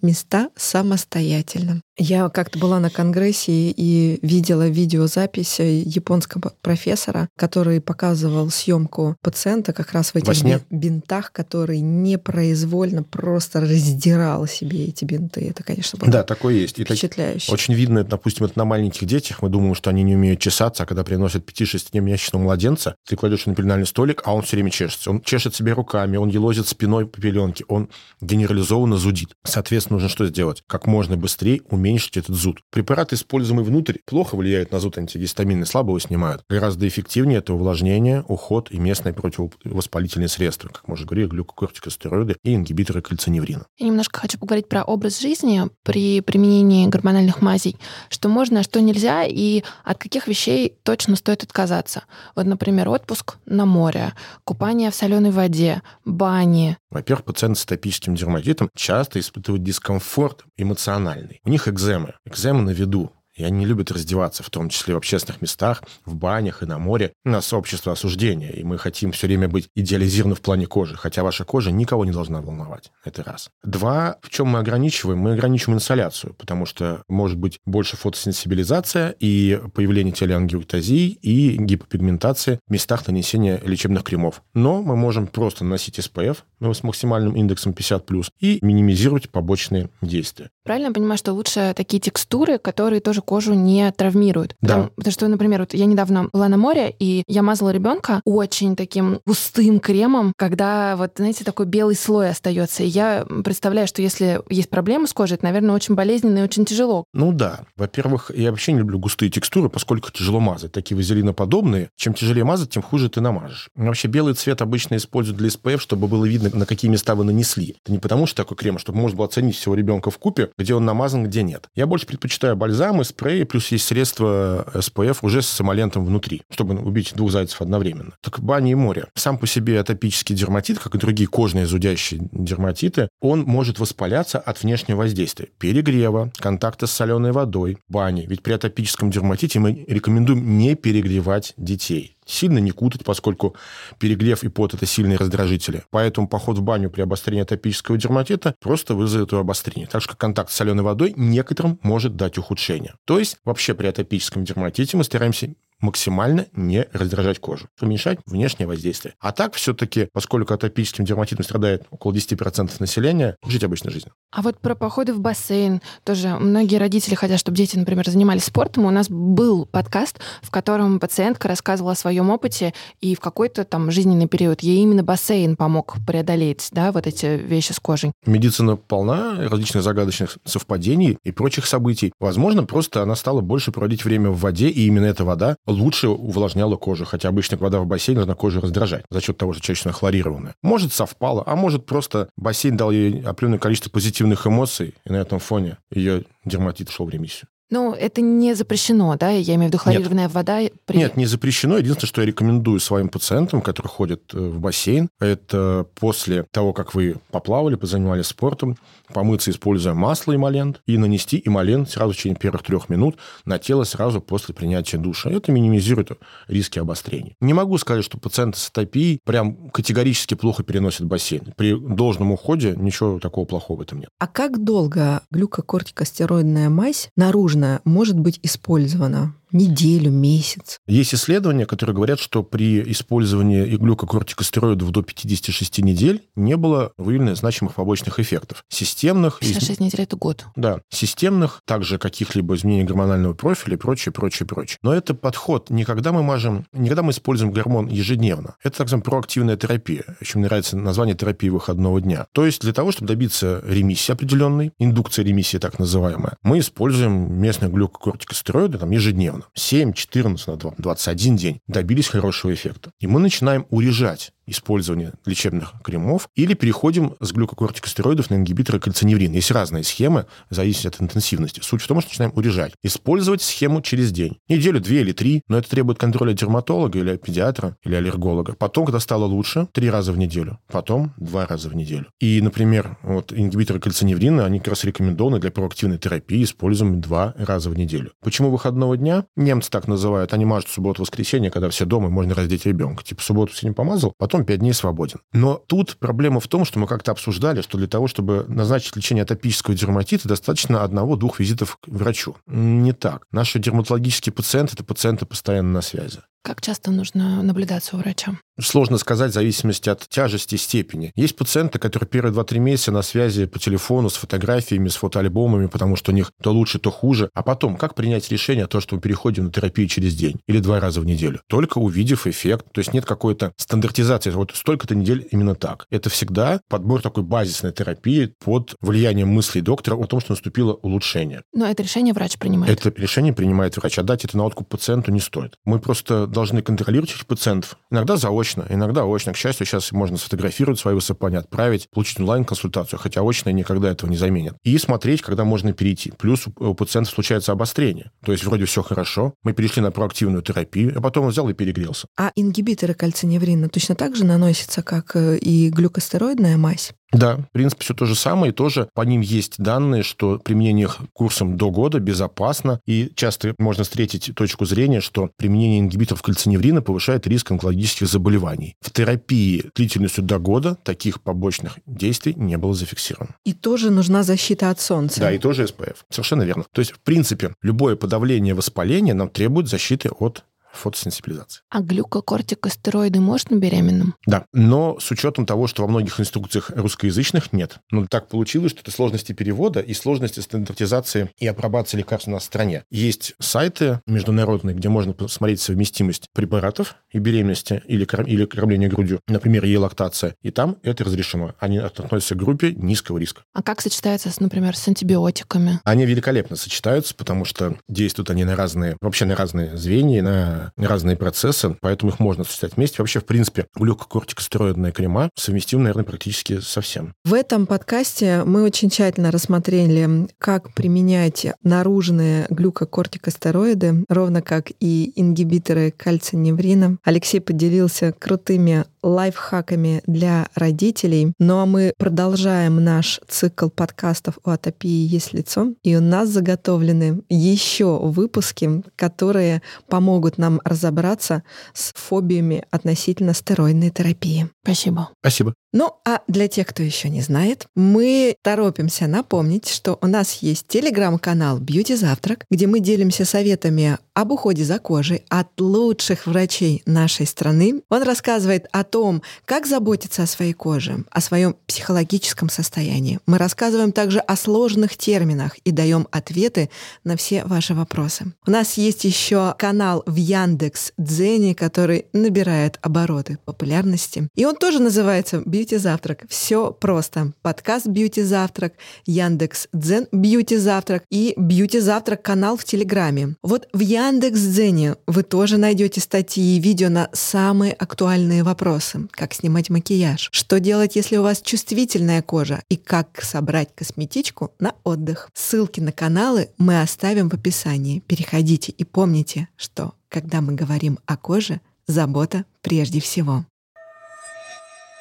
места 0.03 0.49
самостоятельно. 0.57 1.81
Я 1.99 2.29
как-то 2.31 2.59
была 2.59 2.81
на 2.81 2.91
конгрессе 2.91 3.71
и 3.71 4.19
видела 4.23 4.67
видеозапись 4.67 5.61
японского 5.61 6.53
профессора, 6.63 7.29
который 7.37 7.81
показывал 7.81 8.51
съемку 8.51 9.15
пациента 9.21 9.73
как 9.73 9.93
раз 9.93 10.15
в 10.15 10.17
этих 10.17 10.63
бинтах, 10.71 11.33
который 11.33 11.81
непроизвольно 11.81 13.03
просто 13.03 13.61
раздирал 13.61 14.47
себе 14.47 14.87
эти 14.87 15.05
бинты. 15.05 15.49
Это, 15.51 15.63
конечно, 15.63 15.99
было 15.99 16.11
да, 16.11 16.23
такое 16.25 16.55
есть. 16.55 16.79
впечатляюще. 16.79 17.51
И 17.51 17.55
очень 17.55 17.75
видно, 17.75 18.05
допустим, 18.05 18.47
это 18.47 18.59
на 18.59 18.65
маленьких 18.65 19.07
детях. 19.07 19.43
Мы 19.43 19.51
думаем, 19.51 19.75
что 19.75 19.91
они 19.91 20.03
не 20.03 20.17
умеют 20.17 20.41
чесаться, 20.41 20.83
а 20.83 20.87
когда 20.87 21.05
приносят 21.05 21.49
5-6-месячного 21.49 22.39
младенца, 22.39 22.72
ты 23.07 23.17
кладешь 23.17 23.47
на 23.47 23.55
пеленальный 23.55 23.87
столик, 23.87 24.23
а 24.25 24.35
он 24.35 24.43
все 24.43 24.57
время 24.57 24.71
чешется. 24.71 25.11
Он 25.11 25.21
чешет 25.21 25.55
себе 25.55 25.73
руками, 25.73 26.17
он 26.17 26.29
елозит 26.29 26.69
спиной 26.69 27.07
по 27.07 27.21
пеленке, 27.21 27.65
он 27.69 27.89
генерализованно 28.21 28.97
зудит. 28.97 29.31
Соответственно, 29.45 29.97
нужно 29.97 30.09
что 30.09 30.27
сделать? 30.27 30.63
Как 30.67 30.87
можно 30.87 31.17
быстрее 31.17 31.63
уменьшить 31.71 32.17
этот 32.17 32.37
зуд. 32.37 32.61
Препараты, 32.71 33.17
используемые 33.17 33.65
внутрь, 33.65 33.99
плохо 34.05 34.37
влияют 34.37 34.73
на 34.73 34.81
зуд 34.81 34.99
антигистаминный, 34.99 35.67
слабо 35.67 35.91
его 35.91 35.99
снимают. 35.99 36.43
Гораздо 36.49 36.87
эффективнее 36.89 37.39
это 37.39 37.55
увлажнение, 37.55 38.25
уход 38.29 38.71
и 38.71 38.79
местные 38.79 39.13
противовоспалительные 39.13 40.29
средства, 40.29 40.69
как 40.69 40.89
мы 40.89 40.95
уже 40.95 41.05
говорили, 41.05 41.27
глюкокортикостероиды 41.29 42.37
и 42.43 42.55
ингибиторы 42.55 43.03
кальциневрина. 43.03 43.67
Я 43.79 43.87
немножко 43.87 44.21
хочу 44.21 44.39
поговорить 44.39 44.69
про 44.69 44.83
образ 44.85 45.21
жизни 45.21 45.63
при 45.83 46.21
применении 46.21 46.87
гормональных 46.87 47.43
мазей. 47.43 47.77
Что 48.09 48.29
можно, 48.29 48.61
а 48.61 48.63
что 48.63 48.81
нельзя, 48.81 49.25
и 49.25 49.63
от 49.85 49.99
каких 49.99 50.29
вещей 50.29 50.77
точно 50.83 51.17
стоит 51.17 51.43
отказаться. 51.43 52.05
Вот, 52.35 52.47
например, 52.63 52.91
отпуск 52.91 53.39
на 53.45 53.67
море, 53.67 54.13
купание 54.45 54.93
в 54.93 54.95
соленой 54.95 55.33
воде, 55.33 55.83
бани. 56.05 56.77
Во-первых, 56.93 57.25
пациенты 57.25 57.59
с 57.59 57.65
атопическим 57.65 58.15
дерматитом 58.15 58.71
часто 58.77 59.19
испытывают 59.19 59.65
дискомфорт 59.65 60.45
эмоциональный. 60.57 61.41
У 61.43 61.49
них 61.49 61.67
экземы. 61.67 62.15
Экземы 62.25 62.63
на 62.63 62.71
виду. 62.71 63.11
И 63.35 63.45
они 63.45 63.67
любят 63.67 63.91
раздеваться, 63.91 64.43
в 64.43 64.51
том 64.51 64.69
числе 64.69 64.95
в 64.95 64.99
общественных 64.99 65.41
местах, 65.41 65.83
в 66.05 66.15
банях 66.15 66.63
и 66.63 66.67
на 66.67 66.79
море. 66.79 67.13
У 67.25 67.31
нас 67.31 67.47
сообщество 67.47 67.93
осуждения, 67.93 68.51
и 68.51 68.63
мы 68.63 68.79
хотим 68.79 69.13
все 69.13 69.27
время 69.27 69.49
быть 69.49 69.69
идеализированы 69.75 70.35
в 70.35 70.41
плане 70.41 70.67
кожи, 70.67 70.97
хотя 70.97 71.23
ваша 71.23 71.45
кожа 71.45 71.71
никого 71.71 72.05
не 72.05 72.13
должна 72.13 72.41
волновать. 72.41 72.93
Это 73.05 73.23
раз. 73.23 73.51
Два, 73.63 74.17
в 74.23 74.31
чем 74.31 74.49
мы 74.49 74.59
ограничиваем? 74.59 75.19
Мы 75.19 75.33
ограничиваем 75.33 75.79
инсоляцию, 75.79 76.35
потому 76.35 76.67
что 76.67 77.03
может 77.09 77.39
быть 77.39 77.61
больше 77.65 77.97
фотосенсибилизация 77.97 79.15
и 79.19 79.61
появление 79.75 80.13
телеангиотазии 80.13 81.09
и 81.09 81.57
гипопигментации 81.57 82.59
в 82.67 82.73
местах 82.73 83.07
нанесения 83.07 83.61
лечебных 83.65 84.05
кремов. 84.05 84.43
Но 84.55 84.83
мы 84.83 84.97
можем 84.97 85.27
просто 85.27 85.65
наносить 85.65 85.99
SPF 85.99 86.39
с 86.73 86.83
максимальным 86.83 87.35
индексом 87.35 87.73
50+, 87.73 88.25
и 88.41 88.59
минимизировать 88.63 89.31
побочные 89.31 89.89
действия. 90.01 90.51
Правильно 90.65 90.89
я 90.89 90.93
понимаю, 90.93 91.19
что 91.19 91.33
лучше 91.33 91.73
такие 91.77 92.01
текстуры, 92.01 92.59
которые 92.59 93.01
тоже 93.01 93.21
кожу 93.21 93.55
не 93.55 93.91
травмируют? 93.93 94.55
Да. 94.61 94.69
Потому, 94.69 94.89
потому 94.91 95.13
что, 95.13 95.29
например, 95.29 95.61
вот 95.61 95.75
я 95.75 95.87
недавно 95.87 96.29
была 96.33 96.49
на 96.49 96.57
море, 96.57 96.95
и 96.99 97.25
я 97.27 97.43
мазала 97.43 97.71
ребенка 97.71 98.21
очень 98.25 98.77
таким 98.77 99.21
густым 99.27 99.81
кремом, 99.81 100.33
когда 100.37 100.97
вот, 100.97 101.13
знаете, 101.17 101.45
такой 101.45 101.67
белый 101.67 101.97
слой 101.97 102.31
остается. 102.31 102.85
И 102.85 102.87
я 102.87 103.27
представляю, 103.45 103.89
что 103.89 104.03
если 104.03 104.41
есть 104.49 104.71
проблемы 104.71 105.09
с 105.09 105.13
кожей, 105.13 105.35
это, 105.35 105.45
наверное, 105.45 105.75
очень 105.75 105.95
болезненно 105.95 106.39
и 106.39 106.43
очень 106.43 106.65
тяжело. 106.65 107.05
Ну 107.13 107.33
да. 107.33 107.61
Во-первых, 107.77 108.31
я 108.35 108.51
вообще 108.51 108.73
не 108.73 108.79
люблю 108.79 108.99
густые 108.99 109.31
текстуры, 109.31 109.69
поскольку 109.69 110.11
тяжело 110.11 110.39
мазать. 110.39 110.73
Такие 110.73 110.97
вазелиноподобные. 110.97 111.91
Чем 111.97 112.15
тяжелее 112.15 112.45
мазать, 112.45 112.71
тем 112.71 112.83
хуже 112.83 113.09
ты 113.09 113.21
намажешь. 113.21 113.69
Вообще 113.75 114.09
белый 114.09 114.35
цвет 114.35 114.63
обычно 114.63 114.97
используют 114.97 115.39
для 115.39 115.49
SPF, 115.49 115.79
чтобы 115.81 116.07
было 116.07 116.25
видно, 116.25 116.51
на 116.53 116.67
какие 116.67 116.91
места 116.91 117.15
вы 117.15 117.25
нанесли. 117.25 117.77
Это 117.83 117.93
не 117.93 117.99
потому, 117.99 118.27
что 118.27 118.37
такой 118.37 118.57
крем, 118.57 118.77
а 118.77 118.79
чтобы 118.79 118.99
можно 118.99 119.17
было 119.17 119.27
оценить 119.27 119.57
всего 119.57 119.75
ребенка 119.75 120.11
в 120.11 120.19
купе, 120.19 120.51
где 120.59 120.75
он 120.75 120.85
намазан, 120.85 121.25
где 121.25 121.43
нет. 121.43 121.69
Я 121.75 121.87
больше 121.87 122.07
предпочитаю 122.07 122.57
бальзамы, 122.57 123.05
спреи, 123.05 123.45
плюс 123.45 123.69
есть 123.69 123.87
средства 123.87 124.67
SPF 124.75 125.19
уже 125.23 125.43
с 125.43 125.61
эмолентом 125.61 126.05
внутри, 126.05 126.43
чтобы 126.51 126.75
убить 126.75 127.13
двух 127.15 127.31
зайцев 127.33 127.61
одновременно. 127.61 128.13
Так 128.21 128.41
бани 128.41 128.73
и 128.73 128.75
море. 128.75 129.07
Сам 129.15 129.39
по 129.39 129.47
себе 129.47 129.81
атопический 129.81 130.35
дерматит, 130.35 130.79
как 130.79 130.95
и 130.95 130.99
другие 130.99 131.29
кожные 131.29 131.67
зудящие 131.67 132.29
дерматиты, 132.33 133.09
он 133.21 133.43
может 133.43 133.79
воспаляться 133.79 134.39
от 134.39 134.63
внешнего 134.63 134.99
воздействия. 134.99 135.49
Перегрева, 135.59 136.33
контакта 136.37 136.87
с 136.87 136.93
соленой 136.93 137.33
водой, 137.33 137.79
бани. 137.89 138.27
Ведь 138.27 138.43
при 138.43 138.53
атопическом 138.53 139.11
дерматите 139.11 139.59
мы 139.59 139.85
рекомендуем 139.89 140.59
не 140.59 140.75
перегревать 140.75 141.55
детей 141.57 142.17
сильно 142.33 142.59
не 142.59 142.71
кутать, 142.71 143.05
поскольку 143.05 143.57
перегрев 143.99 144.43
и 144.43 144.49
пот– 144.49 144.75
это 144.75 144.87
сильные 144.87 145.19
раздражители. 145.19 145.85
Поэтому 145.91 146.29
поход 146.29 146.59
в 146.59 146.63
баню 146.63 146.91
при 146.91 147.03
обострении 147.03 147.43
атопического 147.43 147.99
дерматита 147.99 148.55
просто 148.61 148.95
вызовет 148.95 149.29
это 149.29 149.39
обострение. 149.39 149.87
Так 149.87 150.03
что 150.03 150.17
контакт 150.17 150.51
с 150.51 150.55
соленой 150.55 150.83
водой 150.83 151.15
некоторым 151.17 151.79
может 151.83 152.17
дать 152.17 152.39
ухудшение. 152.39 152.95
То 153.05 153.19
есть 153.19 153.39
вообще 153.45 153.75
при 153.75 153.87
атопическом 153.87 154.45
дерматите 154.45 154.97
мы 154.97 155.05
стараемся 155.05 155.55
максимально 155.83 156.47
не 156.55 156.87
раздражать 156.93 157.39
кожу, 157.39 157.69
уменьшать 157.81 158.21
внешнее 158.25 158.67
воздействие. 158.67 159.15
А 159.21 159.33
так 159.33 159.55
все-таки, 159.55 160.09
поскольку 160.13 160.55
атопическим 160.55 161.05
дерматитом 161.05 161.45
страдает 161.45 161.85
около 161.91 162.13
10% 162.13 162.71
населения, 162.79 163.37
жить 163.47 163.65
обычной 163.65 163.93
жизнью. 163.93 164.15
А 164.31 164.41
вот 164.41 164.59
про 164.61 164.75
походы 164.75 165.13
в 165.13 165.21
бассейн 165.21 165.83
тоже 166.05 166.37
многие 166.39 166.77
родители 166.77 167.15
хотят, 167.15 167.39
чтобы 167.39 167.57
дети, 167.57 167.77
например, 167.77 168.09
занимались 168.09 168.45
спортом. 168.45 168.87
У 168.87 168.91
нас 168.91 169.11
был 169.11 169.67
подкаст, 169.67 170.21
в 170.41 170.51
котором 170.51 171.01
пациентка 171.01 171.49
рассказывала 171.49 171.93
о 171.93 171.97
своем 171.97 172.31
опыте, 172.31 172.73
и 173.01 173.15
в 173.15 173.21
какой-то 173.21 173.65
там 173.65 173.91
жизненный 173.91 174.29
период 174.29 174.61
ей 174.63 174.83
именно 174.83 175.03
бассейн 175.03 175.57
помог 175.57 175.97
преодолеть, 176.07 176.69
да, 176.71 176.93
вот 176.93 177.07
эти 177.07 177.27
вещи 177.27 177.73
с 177.73 177.81
кожей. 177.81 178.13
Медицина 178.25 178.77
полна 178.77 179.49
различных 179.49 179.83
загадочных 179.83 180.39
совпадений 180.45 181.19
и 181.25 181.33
прочих 181.33 181.67
событий. 181.67 182.13
Возможно, 182.21 182.65
просто 182.65 183.03
она 183.03 183.17
стала 183.17 183.41
больше 183.41 183.73
проводить 183.73 184.05
время 184.05 184.31
в 184.31 184.39
воде, 184.39 184.69
и 184.69 184.87
именно 184.87 185.07
эта 185.07 185.25
вода 185.25 185.57
лучше 185.73 186.09
увлажняла 186.09 186.77
кожу, 186.77 187.05
хотя 187.05 187.29
обычно 187.29 187.57
вода 187.57 187.81
в 187.81 187.87
бассейне 187.87 188.25
на 188.25 188.35
кожу 188.35 188.61
раздражать 188.61 189.05
за 189.11 189.21
счет 189.21 189.37
того, 189.37 189.53
что 189.53 189.63
чаще 189.63 189.83
она 189.85 189.93
хлорированная. 189.93 190.55
Может, 190.63 190.93
совпало, 190.93 191.43
а 191.47 191.57
может, 191.57 191.87
просто 191.87 192.29
бассейн 192.37 192.77
дал 192.77 192.91
ей 192.91 193.23
определенное 193.23 193.59
количество 193.59 193.91
позитивных 193.91 194.47
эмоций, 194.47 194.95
и 195.05 195.13
на 195.13 195.17
этом 195.17 195.39
фоне 195.39 195.79
ее 195.91 196.25
дерматит 196.45 196.91
шел 196.91 197.07
в 197.07 197.11
ремиссию. 197.11 197.49
Ну, 197.71 197.95
это 197.95 198.21
не 198.21 198.55
запрещено, 198.55 199.17
да? 199.17 199.31
Я 199.31 199.55
имею 199.55 199.71
в 199.71 199.73
виду 199.73 199.79
хлорированная 199.79 200.25
Нет. 200.25 200.35
вода. 200.35 200.61
При... 200.85 200.99
Нет, 200.99 201.17
не 201.17 201.25
запрещено. 201.25 201.79
Единственное, 201.79 202.09
что 202.09 202.21
я 202.21 202.27
рекомендую 202.27 202.81
своим 202.81 203.09
пациентам, 203.09 203.63
которые 203.63 203.91
ходят 203.91 204.35
э, 204.35 204.39
в 204.39 204.61
бассейн, 204.61 205.09
это 205.21 205.87
после 205.95 206.45
того, 206.51 206.75
как 206.75 206.95
вы 206.95 207.17
поплавали, 207.31 207.77
позанимались 207.77 208.27
спортом, 208.27 208.77
помыться, 209.13 209.51
используя 209.51 209.95
масло 209.95 210.37
эмолент, 210.37 210.83
и 210.87 210.99
нанести 210.99 211.41
эмолент 211.45 211.89
сразу 211.89 212.13
в 212.13 212.17
течение 212.17 212.39
первых 212.39 212.63
трех 212.63 212.91
минут 212.91 213.17
на 213.47 213.59
тело 213.59 213.85
сразу 213.85 214.21
после 214.21 214.55
принятия 214.55 214.99
душа. 214.99 215.31
Это 215.31 215.51
минимизирует 215.51 216.11
риски 216.49 216.79
обострения. 216.79 217.37
Не 217.41 217.55
могу 217.55 217.79
сказать, 217.79 218.05
что 218.05 218.19
пациенты 218.19 218.59
с 218.59 218.69
атопией 218.69 219.19
прям 219.25 219.71
категорически 219.71 220.35
плохо 220.35 220.63
переносят 220.63 221.07
бассейн. 221.07 221.55
При 221.57 221.75
должном 221.75 222.33
уходе 222.33 222.75
ничего 222.77 223.19
такого 223.19 223.47
плохого 223.47 223.79
в 223.79 223.81
этом 223.81 224.01
нет. 224.01 224.11
А 224.19 224.27
как 224.27 224.63
долго 224.63 225.23
глюкокортикостероидная 225.31 226.69
мазь 226.69 227.09
наружно 227.17 227.62
может 227.85 228.19
быть 228.19 228.41
использована 228.43 229.35
неделю, 229.53 230.11
месяц. 230.11 230.79
Есть 230.87 231.15
исследования, 231.15 231.67
которые 231.67 231.95
говорят, 231.95 232.21
что 232.21 232.43
при 232.43 232.91
использовании 232.93 233.65
глюкокортикостероидов 233.77 234.91
до 234.91 235.03
56 235.03 235.79
недель 235.79 236.23
не 236.37 236.57
было 236.57 236.93
выявлено 236.97 237.35
значимых 237.35 237.75
побочных 237.75 238.19
эффектов. 238.19 238.65
Системных... 238.69 239.39
56 239.41 239.81
недель– 239.81 240.01
это 240.03 240.17
год. 240.17 240.47
Да. 240.57 240.81
Системных, 240.91 241.61
также 241.65 241.99
каких-либо 241.99 242.55
изменений 242.55 242.85
гормонального 242.85 243.35
профиля 243.35 243.75
и 243.75 243.79
прочее, 243.79 244.13
прочее, 244.13 244.47
прочее. 244.47 244.79
Но 244.83 244.95
это 244.95 245.15
подход 245.15 245.71
не 245.71 245.85
когда 245.85 246.13
мы 246.13 246.23
мажем, 246.23 246.67
не 246.73 246.89
когда 246.89 247.03
мы 247.03 247.13
используем 247.13 247.53
гормон 247.53 247.89
ежедневно. 247.89 248.57
Это, 248.63 248.79
так 248.79 248.87
называемая, 248.87 249.05
проактивная 249.05 249.57
терапия. 249.57 250.05
Еще 250.21 250.39
мне 250.39 250.47
нравится 250.47 250.77
название 250.77 251.15
терапии 251.15 251.49
выходного 251.49 252.01
дня. 252.01 252.27
То 252.33 252.47
есть 252.47 252.63
для 252.63 252.73
того, 252.73 252.93
чтобы 252.93 253.09
добиться 253.09 253.63
ремиссии 253.65 254.13
определенной, 254.13 254.73
индукция 254.79 255.25
ремиссии 255.25 255.59
так 255.59 255.79
называемая, 255.79 256.37
мы 256.43 256.59
используем 256.59 257.33
местные 257.41 257.71
глюкокортикостероиды 257.71 258.79
там, 258.79 258.91
ежедневно. 258.91 259.42
7, 259.55 259.93
14, 259.93 260.59
21 260.79 261.37
день 261.37 261.61
добились 261.67 262.09
хорошего 262.09 262.53
эффекта. 262.53 262.93
И 263.01 263.07
мы 263.07 263.21
начинаем 263.21 263.67
урежать 263.71 264.33
использования 264.47 265.13
лечебных 265.25 265.75
кремов, 265.83 266.29
или 266.35 266.55
переходим 266.55 267.15
с 267.21 267.33
глюкокортикостероидов 267.33 268.31
на 268.31 268.37
ингибиторы 268.37 268.81
кальциневрина. 268.81 269.35
Есть 269.35 269.51
разные 269.51 269.85
схемы, 269.85 270.27
зависит 270.51 270.87
от 270.87 271.01
интенсивности. 271.01 271.61
Суть 271.61 271.83
в 271.83 271.87
том, 271.87 272.01
что 272.01 272.11
начинаем 272.11 272.33
урежать. 272.35 272.73
Использовать 272.83 273.43
схему 273.43 273.83
через 273.83 274.13
день. 274.13 274.39
Неделю, 274.49 274.81
две 274.81 275.01
или 275.03 275.13
три, 275.13 275.43
но 275.49 275.59
это 275.59 275.69
требует 275.71 275.99
контроля 275.99 276.33
дерматолога 276.33 276.99
или 276.99 277.17
педиатра 277.17 277.77
или 277.85 277.95
аллерголога. 277.95 278.55
Потом, 278.55 278.87
когда 278.87 279.01
стало 279.01 279.25
лучше, 279.25 279.69
три 279.73 279.91
раза 279.91 280.13
в 280.13 280.19
неделю. 280.19 280.59
Потом 280.71 281.13
два 281.17 281.47
раза 281.47 281.69
в 281.69 281.77
неделю. 281.77 282.07
И, 282.21 282.41
например, 282.41 282.99
вот 283.03 283.33
ингибиторы 283.33 283.81
кальциневрина, 283.81 284.45
они 284.45 284.59
как 284.59 284.69
раз 284.69 284.85
рекомендованы 284.85 285.39
для 285.39 285.51
проактивной 285.51 285.99
терапии, 285.99 286.43
используем 286.43 287.01
два 287.01 287.35
раза 287.37 287.71
в 287.71 287.77
неделю. 287.77 288.13
Почему 288.21 288.51
выходного 288.51 288.97
дня? 288.97 289.25
Немцы 289.37 289.71
так 289.71 289.89
называют. 289.89 290.33
Они 290.33 290.45
мажут 290.45 290.71
субботу-воскресенье, 290.71 291.51
когда 291.51 291.69
все 291.69 291.85
дома, 291.85 292.09
можно 292.09 292.35
раздеть 292.35 292.67
ребенка. 292.67 293.05
Типа 293.05 293.23
субботу 293.23 293.55
сегодня 293.55 293.75
помазал, 293.75 294.15
потом 294.19 294.32
пять 294.41 294.61
дней 294.61 294.73
свободен. 294.73 295.21
Но 295.33 295.55
тут 295.55 295.97
проблема 295.99 296.41
в 296.41 296.49
том, 296.49 296.65
что 296.65 296.79
мы 296.79 296.87
как-то 296.87 297.13
обсуждали, 297.13 297.61
что 297.61 297.79
для 297.79 297.87
того, 297.87 298.09
чтобы 298.09 298.45
назначить 298.49 298.97
лечение 298.97 299.23
атопического 299.23 299.77
дерматита, 299.77 300.29
достаточно 300.29 300.83
одного-двух 300.83 301.39
визитов 301.41 301.77
к 301.77 301.89
врачу. 301.89 302.37
Не 302.47 302.93
так. 302.93 303.27
Наши 303.31 303.59
дерматологические 303.59 304.33
пациенты– 304.33 304.73
это 304.75 304.85
пациенты 304.85 305.27
постоянно 305.27 305.71
на 305.71 305.83
связи. 305.83 306.21
Как 306.43 306.61
часто 306.61 306.91
нужно 306.91 307.41
наблюдаться 307.43 307.95
у 307.95 308.01
врача? 308.01 308.37
Сложно 308.61 308.99
сказать 308.99 309.31
в 309.31 309.35
зависимости 309.35 309.89
от 309.89 310.09
тяжести 310.09 310.57
степени. 310.57 311.13
Есть 311.15 311.37
пациенты, 311.37 311.79
которые 311.79 312.09
первые 312.09 312.35
2-3 312.35 312.59
месяца 312.59 312.93
на 312.93 313.03
связи 313.03 313.47
по 313.47 313.61
телефону 313.61 314.11
с 314.11 314.15
фотографиями, 314.15 314.89
с 314.89 314.97
фотоальбомами, 314.97 315.67
потому 315.67 315.95
что 315.95 316.11
у 316.11 316.15
них 316.15 316.33
то 316.43 316.53
лучше, 316.53 316.81
то 316.81 316.91
хуже. 316.91 317.31
А 317.33 317.43
потом, 317.45 317.77
как 317.77 317.95
принять 317.95 318.29
решение 318.31 318.65
о 318.65 318.69
том, 318.69 318.81
что 318.81 318.97
мы 318.97 319.01
переходим 319.01 319.45
на 319.45 319.53
терапию 319.53 319.87
через 319.89 320.17
день 320.17 320.41
или 320.49 320.59
два 320.59 320.81
раза 320.81 321.01
в 321.01 321.07
неделю? 321.07 321.41
Только 321.47 321.79
увидев 321.79 322.27
эффект. 322.27 322.67
То 322.73 322.81
есть 322.81 322.93
нет 322.93 323.05
какой-то 323.05 323.53
стандартизации. 323.57 324.31
Вот 324.31 324.53
столько-то 324.55 324.97
недель 324.97 325.27
именно 325.31 325.55
так. 325.55 325.87
Это 325.91 326.11
всегда 326.11 326.61
подбор 326.69 327.03
такой 327.03 327.23
базисной 327.23 327.73
терапии 327.73 328.35
под 328.45 328.75
влиянием 328.81 329.29
мыслей 329.29 329.61
доктора 329.61 329.95
о 329.97 330.07
том, 330.07 330.21
что 330.21 330.33
наступило 330.33 330.75
улучшение. 330.75 331.43
Но 331.55 331.67
это 331.67 331.85
решение 331.85 332.13
врач 332.13 332.37
принимает. 332.37 332.73
Это 332.85 333.01
решение 333.01 333.33
принимает 333.33 333.77
врач. 333.77 333.99
Отдать 333.99 334.25
это 334.25 334.37
на 334.37 334.45
откуп 334.45 334.69
пациенту 334.69 335.13
не 335.13 335.21
стоит. 335.21 335.55
Мы 335.65 335.79
просто 335.79 336.27
должны 336.33 336.63
контролировать 336.63 337.11
этих 337.11 337.27
пациентов. 337.27 337.77
Иногда 337.91 338.17
заочно, 338.17 338.67
иногда 338.69 339.05
очно. 339.05 339.33
К 339.33 339.37
счастью, 339.37 339.67
сейчас 339.67 339.93
можно 339.93 340.17
сфотографировать 340.17 340.81
свои 340.81 340.95
высыпания, 340.95 341.39
отправить, 341.39 341.89
получить 341.91 342.19
онлайн-консультацию, 342.21 342.99
хотя 342.99 343.23
очно 343.23 343.51
никогда 343.51 343.91
этого 343.91 344.11
не 344.11 344.17
заменит. 344.17 344.55
И 344.65 344.77
смотреть, 344.79 345.23
когда 345.23 345.45
можно 345.45 345.73
перейти. 345.73 346.13
Плюс 346.19 346.47
у 346.57 346.75
пациента 346.75 347.11
случается 347.11 347.53
обострение. 347.53 348.11
То 348.25 348.33
есть 348.33 348.45
вроде 348.45 348.65
все 348.65 348.83
хорошо, 348.83 349.35
мы 349.43 349.53
перешли 349.53 349.83
на 349.83 349.91
проактивную 349.91 350.43
терапию, 350.43 350.93
а 350.97 351.01
потом 351.01 351.25
он 351.25 351.31
взял 351.31 351.49
и 351.49 351.55
перегрелся. 351.55 352.09
А 352.19 352.33
ингибиторы 352.35 352.95
кальциневрина 352.95 353.69
точно 353.69 353.95
так 353.95 354.17
же 354.17 354.25
наносятся, 354.25 354.83
как 354.83 355.15
э, 355.17 355.39
и 355.39 355.71
глюкостероидная 355.71 356.57
мазь? 356.57 356.93
Да, 357.13 357.37
в 357.37 357.51
принципе, 357.53 357.85
все 357.85 357.95
то 357.95 358.07
же 358.07 358.15
самое. 358.15 358.53
И 358.53 358.55
тоже 358.55 358.89
по 358.95 359.03
ним 359.03 359.21
есть 359.21 359.59
данные, 359.59 360.03
что 360.03 360.39
применение 360.39 360.87
их 360.87 360.99
курсом 361.13 361.57
до 361.57 361.71
года 361.71 362.01
безопасно. 362.01 362.81
И 362.87 363.13
часто 363.15 363.55
можно 363.59 363.85
встретить 363.85 364.35
точку 364.35 364.65
зрения, 364.65 365.01
что 365.01 365.31
применение 365.37 365.81
ингибиторов 365.81 366.23
кальциневрина 366.23 366.83
повышает 366.83 367.27
риск 367.27 367.51
онкологических 367.51 368.09
заболеваний. 368.09 368.75
В 368.81 368.91
терапии 368.91 369.65
длительностью 369.75 370.25
до 370.25 370.39
года 370.39 370.77
таких 370.83 371.21
побочных 371.21 371.79
действий 371.87 372.35
не 372.37 372.57
было 372.57 372.75
зафиксировано. 372.75 373.37
И 373.45 373.53
тоже 373.53 373.91
нужна 373.91 374.23
защита 374.23 374.71
от 374.71 374.81
солнца. 374.81 375.21
Да, 375.21 375.33
и 375.33 375.39
тоже 375.39 375.67
СПФ. 375.67 376.05
Совершенно 376.11 376.43
верно. 376.43 376.65
То 376.73 376.81
есть, 376.81 376.93
в 376.93 377.01
принципе, 377.01 377.55
любое 377.63 377.97
подавление 377.97 378.55
воспаления 378.55 379.15
нам 379.15 379.29
требует 379.29 379.69
защиты 379.69 380.09
от 380.09 380.45
фотосенсибилизации. 380.73 381.63
А 381.71 381.81
глюкокортикостероиды 381.81 383.21
можно 383.21 383.57
беременным? 383.57 384.15
Да, 384.27 384.47
но 384.53 384.99
с 384.99 385.11
учетом 385.11 385.47
того, 385.47 385.67
что 385.67 385.83
во 385.83 385.89
многих 385.89 386.19
инструкциях 386.21 386.71
русскоязычных 386.75 387.53
нет. 387.53 387.79
Ну, 387.91 388.07
так 388.07 388.29
получилось, 388.29 388.73
что 388.73 388.81
это 388.81 388.91
сложности 388.91 389.33
перевода 389.33 389.81
и 389.81 389.95
сложности 389.95 390.41
стандартизации 390.41 391.31
и 391.39 391.47
апробации 391.47 391.99
лекарств 391.99 392.29
у 392.29 392.31
нас 392.31 392.43
в 392.43 392.47
стране. 392.47 392.85
Есть 392.91 393.35
сайты 393.39 394.01
международные, 394.07 394.75
где 394.75 394.89
можно 394.89 395.13
посмотреть 395.13 395.61
совместимость 395.61 396.27
препаратов 396.35 396.97
и 397.11 397.19
беременности 397.19 397.83
или, 397.87 398.07
или 398.27 398.45
кормления 398.45 398.89
грудью, 398.89 399.21
например, 399.29 399.65
елактация, 399.65 400.35
и 400.43 400.51
там 400.51 400.77
это 400.83 401.05
разрешено. 401.05 401.55
Они 401.59 401.79
относятся 401.79 402.35
к 402.35 402.39
группе 402.39 402.73
низкого 402.73 403.19
риска. 403.19 403.43
А 403.53 403.63
как 403.63 403.81
сочетается, 403.81 404.31
например, 404.41 404.77
с 404.77 404.89
антибиотиками? 404.89 405.81
Они 405.85 406.07
великолепно 406.07 406.57
сочетаются, 406.57 407.15
потому 407.15 407.45
что 407.45 407.77
действуют 407.89 408.31
они 408.31 408.45
на 408.45 408.57
разные, 408.57 408.97
вообще 409.01 409.25
на 409.25 409.37
разные 409.37 409.77
звенья, 409.77 410.23
на 410.23 410.62
разные 410.77 411.17
процессы, 411.17 411.77
поэтому 411.81 412.13
их 412.13 412.21
можно 412.21 412.45
сочетать 412.45 412.77
вместе. 412.77 412.97
Вообще, 412.99 413.21
в 413.21 413.25
принципе, 413.25 413.67
глюкокортикостероидные 413.77 414.93
крема 414.93 415.31
совместимы, 415.35 415.83
наверное, 415.85 416.05
практически 416.05 416.61
со 416.61 416.81
всем. 416.81 417.15
В 417.25 417.35
этом 417.35 417.67
подкасте 417.67 418.45
мы 418.45 418.63
очень 418.63 418.91
тщательно 418.91 419.31
рассмотрели, 419.31 420.29
как 420.39 420.75
применять 420.75 421.47
наружные 421.63 422.47
глюкокортикостероиды, 422.51 424.05
ровно 424.09 424.43
как 424.43 424.71
и 424.81 425.13
ингибиторы 425.17 425.91
кальциневрина. 425.91 426.99
Алексей 427.05 427.41
поделился 427.41 428.13
крутыми 428.13 428.85
лайфхаками 429.03 430.03
для 430.07 430.49
родителей. 430.55 431.33
Ну 431.39 431.59
а 431.59 431.67
мы 431.67 431.93
продолжаем 431.97 432.83
наш 432.83 433.21
цикл 433.29 433.69
подкастов 433.69 434.39
о 434.45 434.53
атопии 434.53 435.07
«Есть 435.07 435.33
лицо». 435.33 435.75
И 435.83 435.97
у 435.97 436.01
нас 436.01 436.29
заготовлены 436.29 437.23
еще 437.29 437.99
выпуски, 437.99 438.83
которые 438.97 439.63
помогут 439.89 440.39
нам 440.39 440.61
разобраться 440.65 441.43
с 441.75 441.93
фобиями 441.95 442.65
относительно 442.71 443.35
стероидной 443.35 443.91
терапии. 443.91 444.49
Спасибо. 444.63 445.11
Спасибо. 445.21 445.55
Ну, 445.73 445.95
а 446.07 446.21
для 446.29 446.49
тех, 446.49 446.67
кто 446.67 446.83
еще 446.83 447.09
не 447.09 447.23
знает, 447.23 447.67
мы 447.75 448.37
торопимся 448.43 449.07
напомнить, 449.07 449.69
что 449.69 449.99
у 450.03 450.07
нас 450.07 450.35
есть 450.43 450.69
телеграм-канал 450.69 451.59
Beauty 451.61 451.97
Завтрак, 451.97 452.45
где 452.51 452.67
мы 452.67 452.81
делимся 452.81 453.25
советами 453.25 453.99
об 454.15 454.33
уходе 454.33 454.65
за 454.65 454.79
кожей 454.79 455.25
от 455.31 455.49
лучших 455.59 456.27
врачей 456.27 456.83
нашей 456.85 457.27
страны. 457.27 457.83
Он 457.89 458.03
рассказывает 458.03 458.67
о 458.71 458.85
том, 458.85 459.23
как 459.47 459.67
заботиться 459.67 460.25
о 460.25 460.27
своей 460.27 460.53
коже, 460.53 461.05
о 461.11 461.21
своем 461.23 461.57
психологическом 461.67 462.51
состоянии. 462.51 463.19
Мы 463.27 463.39
рассказываем 463.39 463.93
также 463.93 464.19
о 464.19 464.37
сложных 464.37 464.97
терминах 464.99 465.57
и 465.65 465.71
даем 465.71 466.07
ответы 466.11 466.69
на 467.05 467.17
все 467.17 467.45
ваши 467.47 467.75
вопросы. 467.75 468.33
У 468.47 468.51
нас 468.51 468.75
есть 468.75 469.05
еще 469.05 469.55
канал 469.59 470.03
в 470.07 470.17
Яндекс 470.17 470.93
Дзене, 470.99 471.55
который 471.55 472.07
набирает 472.13 472.79
обороты 472.83 473.39
популярности. 473.47 474.29
И 474.35 474.45
он 474.45 474.52
тоже 474.59 474.81
называется 474.81 475.39
Beauty 475.39 475.79
Завтрак. 475.79 476.25
Все 476.29 476.73
просто. 476.73 477.33
Подкаст 477.43 477.87
Beauty 477.87 478.25
Завтрак, 478.25 478.75
Яндекс 479.07 479.69
Дзен 479.73 480.07
Beauty 480.13 480.59
Завтрак 480.59 481.05
и 481.11 481.35
Beauty 481.37 481.81
Завтрак 481.81 482.23
канал 482.23 482.57
в 482.57 482.65
Телеграме. 482.65 483.37
Вот 483.43 483.69
в 483.73 483.81
Яндекс 483.81 484.41
Дзене 484.41 484.97
вы 485.07 485.23
тоже 485.23 485.59
найдете 485.59 486.01
статьи 486.01 486.57
и 486.57 486.61
видео 486.61 486.89
на 486.89 487.09
самые 487.13 487.73
актуальные 487.73 488.43
вопросы. 488.43 489.09
Как 489.13 489.35
снимать 489.35 489.71
макияж, 489.71 490.29
что 490.33 490.61
делать, 490.61 490.97
если 490.97 491.17
у 491.17 491.23
вас 491.23 491.41
чувствительная 491.43 492.23
кожа 492.23 492.63
и 492.69 492.77
как 492.77 493.23
собрать 493.23 493.75
косметичку 493.75 494.53
на 494.59 494.75
отдых. 494.85 495.31
Ссылки 495.35 495.81
на 495.81 495.93
каналы 495.93 496.51
мы 496.59 496.81
оставим 496.81 497.29
в 497.29 497.35
описании. 497.35 498.01
Переходите 498.01 498.73
и 498.73 498.85
помните, 498.85 499.49
что 499.57 499.95
когда 500.09 500.41
мы 500.41 500.53
говорим 500.55 500.99
о 501.07 501.17
коже, 501.17 501.61
забота 501.87 502.45
прежде 502.61 503.01
всего. 503.01 503.45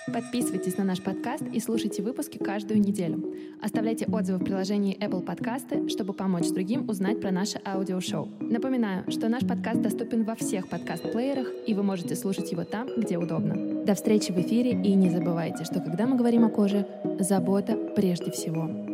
Подписывайтесь 0.08 0.78
на 0.78 0.84
наш 0.84 1.02
подкаст 1.02 1.44
и 1.54 1.60
слушайте 1.60 2.02
выпуски 2.02 2.38
каждую 2.38 2.80
неделю. 2.80 3.36
Оставляйте 3.62 4.08
отзывы 4.08 4.40
в 4.40 4.44
приложении 4.44 4.98
Apple 4.98 5.24
Podcasts, 5.24 5.90
чтобы 5.90 6.14
помочь 6.14 6.50
другим 6.50 6.90
узнать 6.90 7.22
про 7.22 7.32
наше 7.32 7.62
аудиошоу. 7.64 8.28
Напоминаю, 8.40 9.10
что 9.12 9.30
наш 9.30 9.46
подкаст 9.46 9.82
доступен 9.82 10.24
во 10.24 10.36
всех 10.36 10.68
подкаст-плеерах, 10.70 11.48
и 11.68 11.76
вы 11.76 11.84
можете 11.84 12.16
слушать 12.16 12.52
его 12.52 12.64
там, 12.64 12.90
где 12.98 13.18
удобно. 13.18 13.84
До 13.86 13.94
встречи 13.94 14.32
в 14.32 14.38
эфире, 14.38 14.72
и 14.72 14.96
не 14.96 15.10
забывайте, 15.10 15.64
что 15.66 15.80
когда 15.80 16.08
мы 16.08 16.18
говорим 16.18 16.46
о 16.46 16.50
коже, 16.50 16.88
забота 17.20 17.76
прежде 17.96 18.32
всего. 18.32 18.91